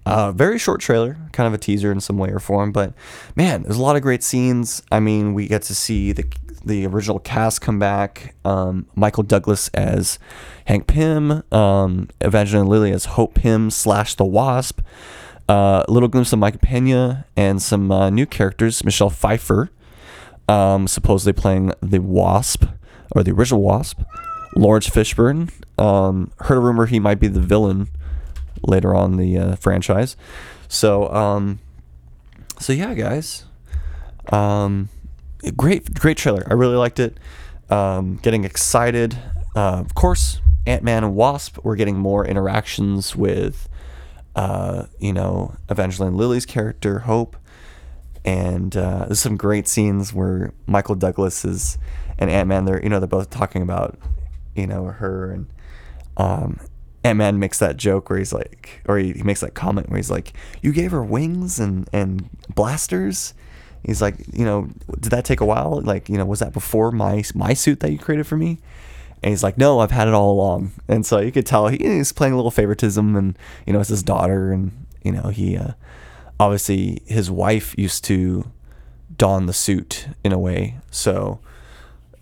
Uh, 0.05 0.31
very 0.31 0.57
short 0.57 0.81
trailer, 0.81 1.17
kind 1.33 1.45
of 1.45 1.53
a 1.53 1.57
teaser 1.57 1.91
in 1.91 1.99
some 1.99 2.17
way 2.17 2.29
or 2.29 2.39
form, 2.39 2.71
but 2.71 2.93
man, 3.35 3.61
there's 3.63 3.77
a 3.77 3.81
lot 3.81 3.95
of 3.95 4.01
great 4.01 4.23
scenes. 4.23 4.81
I 4.91 4.99
mean, 4.99 5.33
we 5.33 5.47
get 5.47 5.61
to 5.63 5.75
see 5.75 6.11
the 6.11 6.25
the 6.65 6.85
original 6.85 7.19
cast 7.19 7.61
come 7.61 7.79
back. 7.79 8.35
Um, 8.43 8.85
Michael 8.95 9.23
Douglas 9.23 9.69
as 9.69 10.19
Hank 10.65 10.87
Pym, 10.87 11.43
um, 11.53 12.09
Evangeline 12.21 12.67
Lilly 12.67 12.91
as 12.91 13.05
Hope 13.05 13.35
Pym 13.35 13.69
slash 13.69 14.15
the 14.15 14.25
Wasp. 14.25 14.81
Uh, 15.49 15.83
a 15.87 15.91
little 15.91 16.07
glimpse 16.07 16.31
of 16.31 16.39
Mike 16.39 16.61
Pena 16.61 17.25
and 17.35 17.61
some 17.61 17.91
uh, 17.91 18.09
new 18.09 18.25
characters. 18.25 18.85
Michelle 18.85 19.09
Pfeiffer, 19.09 19.71
um, 20.47 20.87
supposedly 20.87 21.33
playing 21.33 21.73
the 21.81 21.99
Wasp 21.99 22.65
or 23.11 23.23
the 23.23 23.31
original 23.31 23.61
Wasp. 23.61 23.99
Laurence 24.55 24.89
Fishburne. 24.89 25.51
Um, 25.77 26.31
heard 26.41 26.57
a 26.57 26.59
rumor 26.59 26.85
he 26.85 26.99
might 26.99 27.19
be 27.19 27.27
the 27.27 27.39
villain 27.39 27.87
later 28.61 28.95
on 28.95 29.17
the 29.17 29.37
uh, 29.37 29.55
franchise. 29.55 30.15
So, 30.67 31.11
um, 31.13 31.59
so 32.59 32.73
yeah, 32.73 32.93
guys. 32.93 33.45
Um, 34.31 34.89
great, 35.55 35.93
great 35.93 36.17
trailer. 36.17 36.45
I 36.47 36.53
really 36.53 36.75
liked 36.75 36.99
it. 36.99 37.17
Um, 37.69 38.17
getting 38.17 38.43
excited. 38.43 39.17
Uh, 39.55 39.79
of 39.79 39.95
course, 39.95 40.41
Ant 40.65 40.83
Man 40.83 41.03
and 41.03 41.15
Wasp. 41.15 41.57
We're 41.63 41.75
getting 41.75 41.97
more 41.97 42.25
interactions 42.25 43.15
with, 43.15 43.69
uh, 44.35 44.85
you 44.99 45.13
know, 45.13 45.55
Evangeline 45.69 46.15
Lilly's 46.15 46.45
character 46.45 46.99
Hope, 46.99 47.35
and 48.25 48.75
uh, 48.75 49.05
there's 49.05 49.19
some 49.19 49.37
great 49.37 49.67
scenes 49.67 50.13
where 50.13 50.53
Michael 50.67 50.95
Douglas 50.95 51.43
is 51.45 51.77
and 52.17 52.29
Ant 52.29 52.47
Man. 52.47 52.65
They're 52.65 52.81
you 52.81 52.89
know 52.89 52.99
they're 52.99 53.07
both 53.07 53.29
talking 53.29 53.61
about, 53.61 53.97
you 54.55 54.67
know, 54.67 54.85
her 54.85 55.31
and. 55.31 55.47
Um, 56.17 56.59
Ant 57.01 57.17
Man 57.17 57.39
makes 57.39 57.59
that 57.59 57.77
joke 57.77 58.09
where 58.09 58.19
he's 58.19 58.33
like, 58.33 58.81
or 58.85 58.97
he, 58.97 59.13
he 59.13 59.23
makes 59.23 59.39
that 59.39 59.53
comment 59.53 59.89
where 59.89 59.95
he's 59.95 60.11
like, 60.11 60.33
"You 60.61 60.73
gave 60.73 60.91
her 60.91 61.01
wings 61.01 61.57
and 61.57 61.89
and 61.93 62.29
blasters." 62.53 63.33
He's 63.85 64.01
like, 64.01 64.15
you 64.33 64.43
know, 64.43 64.67
did 64.99 65.11
that 65.11 65.23
take 65.23 65.39
a 65.39 65.45
while? 65.45 65.81
Like, 65.81 66.09
you 66.09 66.17
know, 66.17 66.25
was 66.25 66.39
that 66.39 66.51
before 66.51 66.91
my 66.91 67.23
my 67.33 67.53
suit 67.53 67.79
that 67.79 67.91
you 67.91 67.97
created 67.97 68.27
for 68.27 68.35
me? 68.35 68.59
And 69.21 69.31
he's 69.31 69.43
like, 69.43 69.57
no, 69.57 69.79
I've 69.79 69.91
had 69.91 70.07
it 70.07 70.13
all 70.13 70.31
along. 70.31 70.71
And 70.87 71.05
so 71.05 71.19
you 71.19 71.31
could 71.31 71.45
tell 71.45 71.67
he, 71.67 71.77
he's 71.77 72.11
playing 72.11 72.33
a 72.33 72.35
little 72.37 72.51
favoritism, 72.51 73.15
and 73.15 73.37
you 73.65 73.73
know, 73.73 73.79
it's 73.79 73.89
his 73.89 74.03
daughter, 74.03 74.51
and 74.51 74.85
you 75.03 75.11
know, 75.11 75.29
he 75.29 75.57
uh, 75.57 75.73
obviously 76.39 77.01
his 77.05 77.29
wife 77.29 77.75
used 77.77 78.03
to 78.05 78.49
don 79.17 79.45
the 79.45 79.53
suit 79.53 80.07
in 80.23 80.31
a 80.31 80.39
way. 80.39 80.77
So, 80.89 81.39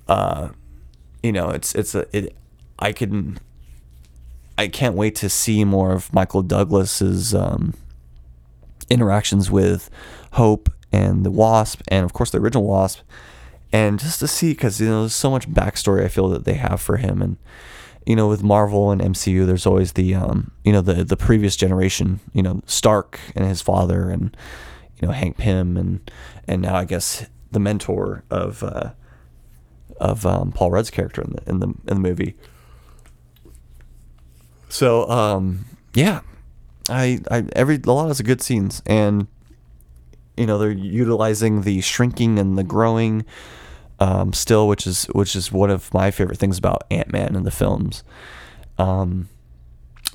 uh, 0.08 0.50
you 1.22 1.32
know, 1.32 1.50
it's 1.50 1.76
it's 1.76 1.94
a 1.94 2.06
it. 2.18 2.36
I 2.80 2.92
can 2.92 3.40
I 4.58 4.68
can't 4.68 4.96
wait 4.96 5.16
to 5.18 5.30
see 5.30 5.64
more 5.64 5.94
of 5.94 6.12
Michael 6.14 6.42
Douglas's 6.42 7.36
um, 7.36 7.76
interactions 8.90 9.52
with 9.52 9.90
Hope 10.34 10.72
and 10.92 11.26
the 11.26 11.32
Wasp, 11.32 11.82
and 11.90 12.04
of 12.04 12.14
course 12.14 12.32
the 12.32 12.40
original 12.40 12.66
Wasp, 12.66 13.02
and 13.72 14.00
just 14.00 14.20
to 14.20 14.28
see 14.28 14.52
because 14.52 14.80
you 14.80 14.88
know 14.88 15.02
there's 15.02 15.16
so 15.16 15.30
much 15.30 15.50
backstory 15.50 16.04
I 16.04 16.08
feel 16.08 16.30
that 16.30 16.46
they 16.46 16.56
have 16.56 16.82
for 16.82 16.98
him, 16.98 17.22
and 17.22 17.38
you 18.06 18.16
know 18.16 18.28
with 18.28 18.44
Marvel 18.44 18.92
and 18.92 19.02
MCU, 19.02 19.46
there's 19.46 19.66
always 19.66 19.94
the 19.94 20.16
um, 20.16 20.52
you 20.64 20.72
know 20.72 20.82
the 20.82 21.04
the 21.04 21.18
previous 21.18 21.56
generation, 21.56 22.20
you 22.34 22.44
know 22.44 22.62
Stark 22.66 23.20
and 23.36 23.46
his 23.46 23.62
father, 23.62 24.10
and 24.10 24.36
you 25.00 25.08
know 25.08 25.14
Hank 25.14 25.38
Pym, 25.38 25.78
and 25.78 26.12
and 26.48 26.62
now 26.62 26.76
I 26.76 26.86
guess 26.86 27.26
the 27.52 27.60
mentor 27.60 28.24
of 28.30 28.64
uh, 28.64 28.92
of 30.00 30.26
um, 30.26 30.52
Paul 30.52 30.72
Rudd's 30.72 30.90
character 30.90 31.22
in 31.22 31.32
the 31.32 31.50
in 31.50 31.60
the 31.60 31.68
in 31.68 32.02
the 32.02 32.10
movie. 32.10 32.36
So 34.70 35.10
um, 35.10 35.66
yeah, 35.94 36.22
I 36.90 37.20
I 37.30 37.46
every 37.54 37.80
a 37.84 37.92
lot 37.92 38.10
of 38.10 38.26
good 38.26 38.42
scenes, 38.42 38.82
and 38.86 39.28
you 40.38 40.46
know 40.46 40.58
they're 40.58 40.72
utilizing 40.72 41.62
the 41.62 41.82
shrinking 41.82 42.40
and 42.40 42.58
the 42.58 42.64
growing 42.64 43.26
um, 44.00 44.34
still, 44.34 44.68
which 44.68 44.86
is 44.86 45.06
which 45.06 45.36
is 45.36 45.52
one 45.52 45.70
of 45.70 45.94
my 45.94 46.12
favorite 46.12 46.38
things 46.38 46.58
about 46.58 46.84
Ant 46.92 47.12
Man 47.12 47.36
in 47.36 47.44
the 47.44 47.52
films. 47.52 48.04
Um, 48.78 49.30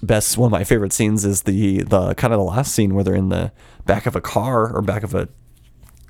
best 0.03 0.37
one 0.37 0.47
of 0.47 0.53
my 0.53 0.65
favorite 0.65 0.93
scenes 0.93 1.25
is 1.25 1.43
the 1.43 1.83
the 1.83 2.15
kind 2.15 2.33
of 2.33 2.39
the 2.39 2.45
last 2.45 2.75
scene 2.75 2.95
where 2.95 3.05
they're 3.05 3.15
in 3.15 3.29
the 3.29 3.53
back 3.85 4.07
of 4.07 4.15
a 4.15 4.21
car 4.21 4.73
or 4.73 4.83
back 4.83 5.03
of 5.03 5.15
a 5.15 5.29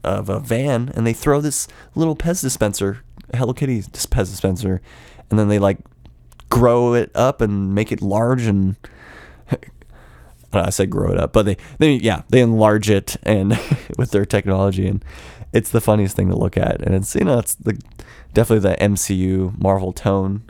of 0.04 0.28
a 0.28 0.40
van 0.40 0.92
and 0.94 1.06
they 1.06 1.12
throw 1.12 1.40
this 1.40 1.68
little 1.94 2.16
Pez 2.16 2.42
dispenser, 2.42 3.02
Hello 3.34 3.52
Kitty 3.52 3.82
Pez 3.82 4.30
dispenser, 4.30 4.82
and 5.30 5.38
then 5.38 5.48
they 5.48 5.58
like 5.58 5.78
grow 6.48 6.94
it 6.94 7.10
up 7.14 7.40
and 7.40 7.74
make 7.74 7.90
it 7.90 8.02
large 8.02 8.42
and 8.42 8.76
I 10.54 10.70
said 10.70 10.90
grow 10.90 11.10
it 11.10 11.18
up, 11.18 11.32
but 11.32 11.46
they, 11.46 11.56
they 11.78 11.92
yeah, 11.94 12.22
they 12.28 12.40
enlarge 12.40 12.90
it 12.90 13.16
and 13.22 13.58
with 13.98 14.10
their 14.10 14.24
technology 14.24 14.86
and 14.86 15.04
it's 15.52 15.70
the 15.70 15.80
funniest 15.80 16.16
thing 16.16 16.28
to 16.28 16.36
look 16.36 16.56
at. 16.56 16.80
And 16.82 16.94
it's 16.94 17.14
you 17.14 17.24
know, 17.24 17.38
it's 17.38 17.54
the 17.54 17.80
definitely 18.34 18.70
the 18.70 18.76
MCU 18.76 19.60
Marvel 19.60 19.92
tone 19.92 20.42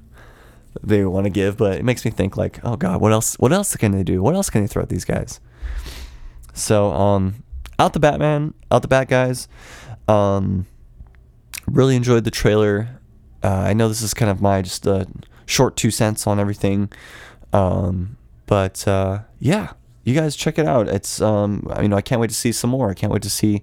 they 0.83 1.05
want 1.05 1.25
to 1.25 1.31
give, 1.31 1.57
but 1.57 1.77
it 1.77 1.85
makes 1.85 2.05
me 2.05 2.11
think 2.11 2.37
like, 2.37 2.61
oh 2.65 2.77
god, 2.77 3.01
what 3.01 3.13
else 3.13 3.35
what 3.37 3.53
else 3.53 3.75
can 3.77 3.93
they 3.93 4.03
do? 4.03 4.23
What 4.23 4.35
else 4.35 4.51
can 4.51 4.63
they 4.63 4.67
throw 4.67 4.83
at 4.83 4.89
these 4.89 5.05
guys? 5.05 5.41
So 6.55 6.93
um 6.93 7.43
out 7.79 7.93
the 7.93 8.01
Batman, 8.01 8.55
out 8.71 8.83
the 8.83 8.89
Bat 8.89 9.09
guys. 9.09 9.49
Um 10.09 10.67
really 11.67 11.97
enjoyed 11.97 12.25
the 12.25 12.31
trailer. 12.31 13.01
Uh, 13.43 13.49
I 13.49 13.73
know 13.73 13.89
this 13.89 14.03
is 14.03 14.15
kind 14.15 14.31
of 14.31 14.41
my 14.41 14.63
just 14.63 14.87
uh, 14.87 15.05
short 15.47 15.77
two 15.77 15.91
cents 15.91 16.27
on 16.27 16.39
everything. 16.39 16.93
Um, 17.53 18.17
but 18.47 18.87
uh, 18.87 19.21
yeah, 19.39 19.73
you 20.05 20.15
guys 20.15 20.37
check 20.37 20.59
it 20.59 20.67
out. 20.67 20.89
It's 20.89 21.21
um, 21.21 21.67
you 21.81 21.89
know 21.89 21.97
I 21.97 22.03
can't 22.03 22.21
wait 22.21 22.31
to 22.31 22.37
see 22.37 22.53
some 22.53 22.71
more. 22.71 22.91
I 22.91 22.95
can't 22.95 23.13
wait 23.13 23.23
to 23.23 23.31
see 23.31 23.63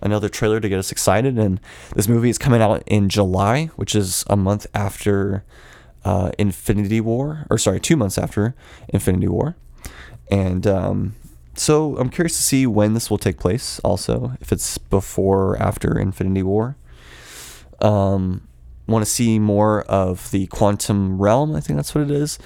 another 0.00 0.28
trailer 0.28 0.60
to 0.60 0.68
get 0.68 0.78
us 0.78 0.92
excited. 0.92 1.38
And 1.38 1.60
this 1.94 2.08
movie 2.08 2.30
is 2.30 2.38
coming 2.38 2.60
out 2.60 2.82
in 2.86 3.08
July, 3.08 3.66
which 3.76 3.94
is 3.94 4.24
a 4.28 4.36
month 4.36 4.66
after 4.74 5.44
uh, 6.04 6.32
Infinity 6.38 7.00
War, 7.00 7.46
or 7.48 7.58
sorry, 7.58 7.80
two 7.80 7.96
months 7.96 8.18
after 8.18 8.54
Infinity 8.88 9.28
War. 9.28 9.56
And 10.30 10.66
um, 10.66 11.14
so 11.54 11.96
I'm 11.98 12.10
curious 12.10 12.36
to 12.36 12.42
see 12.42 12.66
when 12.66 12.94
this 12.94 13.10
will 13.10 13.18
take 13.18 13.38
place. 13.38 13.78
Also, 13.80 14.32
if 14.40 14.52
it's 14.52 14.78
before 14.78 15.50
or 15.50 15.62
after 15.62 15.98
Infinity 15.98 16.42
War. 16.42 16.76
Um, 17.80 18.46
want 18.86 19.04
to 19.04 19.10
see 19.10 19.38
more 19.38 19.82
of 19.82 20.30
the 20.30 20.46
quantum 20.48 21.20
realm. 21.20 21.54
I 21.54 21.60
think 21.60 21.76
that's 21.76 21.94
what 21.94 22.04
it 22.04 22.10
is. 22.10 22.38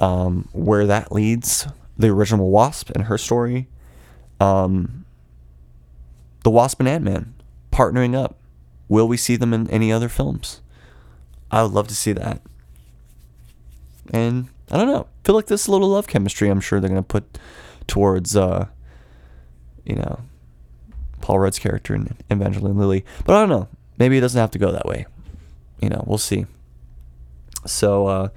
Um, 0.00 0.48
where 0.52 0.86
that 0.86 1.12
leads 1.12 1.66
the 1.96 2.08
original 2.08 2.50
Wasp 2.50 2.90
and 2.90 3.04
her 3.04 3.18
story. 3.18 3.68
Um, 4.40 5.04
the 6.42 6.50
Wasp 6.50 6.80
and 6.80 6.88
Ant 6.88 7.04
Man 7.04 7.34
partnering 7.72 8.14
up. 8.14 8.38
Will 8.88 9.08
we 9.08 9.16
see 9.16 9.36
them 9.36 9.54
in 9.54 9.68
any 9.70 9.90
other 9.92 10.08
films? 10.08 10.60
I 11.50 11.62
would 11.62 11.72
love 11.72 11.88
to 11.88 11.94
see 11.94 12.12
that. 12.12 12.42
And 14.12 14.48
I 14.70 14.76
don't 14.76 14.88
know. 14.88 15.06
feel 15.24 15.34
like 15.34 15.46
this 15.46 15.68
little 15.68 15.88
love 15.88 16.06
chemistry. 16.06 16.48
I'm 16.48 16.60
sure 16.60 16.80
they're 16.80 16.90
gonna 16.90 17.02
put 17.02 17.38
towards, 17.86 18.36
uh, 18.36 18.66
you 19.84 19.96
know, 19.96 20.20
Paul 21.20 21.38
Rudd's 21.38 21.58
character 21.58 21.94
and 21.94 22.14
Evangeline 22.28 22.76
Lilly. 22.76 23.04
But 23.24 23.36
I 23.36 23.40
don't 23.40 23.48
know. 23.48 23.68
Maybe 23.96 24.18
it 24.18 24.20
doesn't 24.20 24.40
have 24.40 24.50
to 24.50 24.58
go 24.58 24.72
that 24.72 24.86
way 24.86 25.06
you 25.84 25.90
know, 25.90 26.02
we'll 26.06 26.18
see. 26.18 26.46
So, 27.66 28.06
uh, 28.06 28.28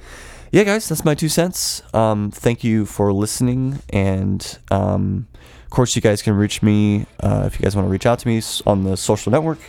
yeah, 0.51 0.63
guys, 0.63 0.87
that's 0.87 1.03
my 1.03 1.15
two 1.15 1.29
cents. 1.29 1.81
Um, 1.93 2.31
thank 2.31 2.63
you 2.63 2.85
for 2.85 3.11
listening. 3.11 3.79
And 3.89 4.57
um, 4.71 5.27
of 5.63 5.69
course, 5.69 5.95
you 5.95 6.01
guys 6.01 6.21
can 6.21 6.33
reach 6.33 6.61
me 6.61 7.05
uh, 7.19 7.43
if 7.45 7.59
you 7.59 7.63
guys 7.63 7.75
want 7.75 7.87
to 7.87 7.91
reach 7.91 8.05
out 8.05 8.19
to 8.19 8.27
me 8.27 8.41
on 8.65 8.83
the 8.83 8.95
social 8.95 9.31
network. 9.31 9.59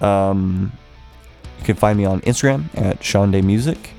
Um, 0.00 0.72
you 1.58 1.64
can 1.64 1.76
find 1.76 1.98
me 1.98 2.04
on 2.04 2.20
Instagram 2.22 2.66
at 2.76 3.02
Sean 3.02 3.30
Day 3.30 3.42
Music. 3.42 3.90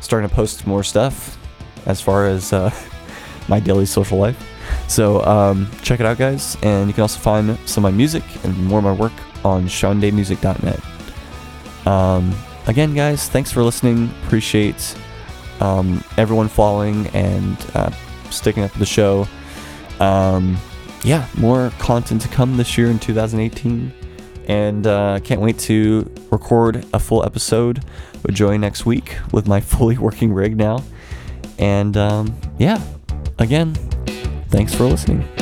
Starting 0.00 0.28
to 0.28 0.34
post 0.34 0.66
more 0.66 0.82
stuff 0.82 1.38
as 1.86 2.00
far 2.00 2.26
as 2.26 2.52
uh, 2.52 2.74
my 3.48 3.60
daily 3.60 3.86
social 3.86 4.18
life. 4.18 4.46
So 4.88 5.22
um, 5.24 5.70
check 5.82 6.00
it 6.00 6.06
out, 6.06 6.18
guys. 6.18 6.56
And 6.62 6.88
you 6.88 6.94
can 6.94 7.02
also 7.02 7.20
find 7.20 7.58
some 7.68 7.84
of 7.84 7.92
my 7.92 7.96
music 7.96 8.22
and 8.44 8.56
more 8.66 8.78
of 8.78 8.84
my 8.84 8.92
work 8.92 9.12
on 9.44 9.64
SeanDayMusic.net. 9.66 10.80
Um, 11.86 12.34
again, 12.66 12.94
guys, 12.94 13.28
thanks 13.28 13.50
for 13.50 13.62
listening. 13.62 14.10
Appreciate 14.24 14.96
um, 15.60 16.02
everyone 16.16 16.48
following 16.48 17.06
and 17.08 17.56
uh, 17.74 17.90
sticking 18.30 18.62
up 18.62 18.72
the 18.72 18.86
show. 18.86 19.26
Um, 20.00 20.56
yeah, 21.02 21.26
more 21.36 21.70
content 21.78 22.22
to 22.22 22.28
come 22.28 22.56
this 22.56 22.76
year 22.76 22.90
in 22.90 22.98
2018. 22.98 23.92
And 24.48 24.86
uh, 24.86 25.20
can't 25.22 25.40
wait 25.40 25.58
to 25.60 26.10
record 26.30 26.84
a 26.92 26.98
full 26.98 27.24
episode 27.24 27.84
with 28.24 28.34
Joey 28.34 28.58
next 28.58 28.84
week 28.84 29.16
with 29.32 29.46
my 29.46 29.60
fully 29.60 29.96
working 29.98 30.32
rig 30.32 30.56
now. 30.56 30.82
And 31.58 31.96
um, 31.96 32.34
yeah, 32.58 32.82
again, 33.38 33.74
thanks 34.48 34.74
for 34.74 34.84
listening. 34.84 35.39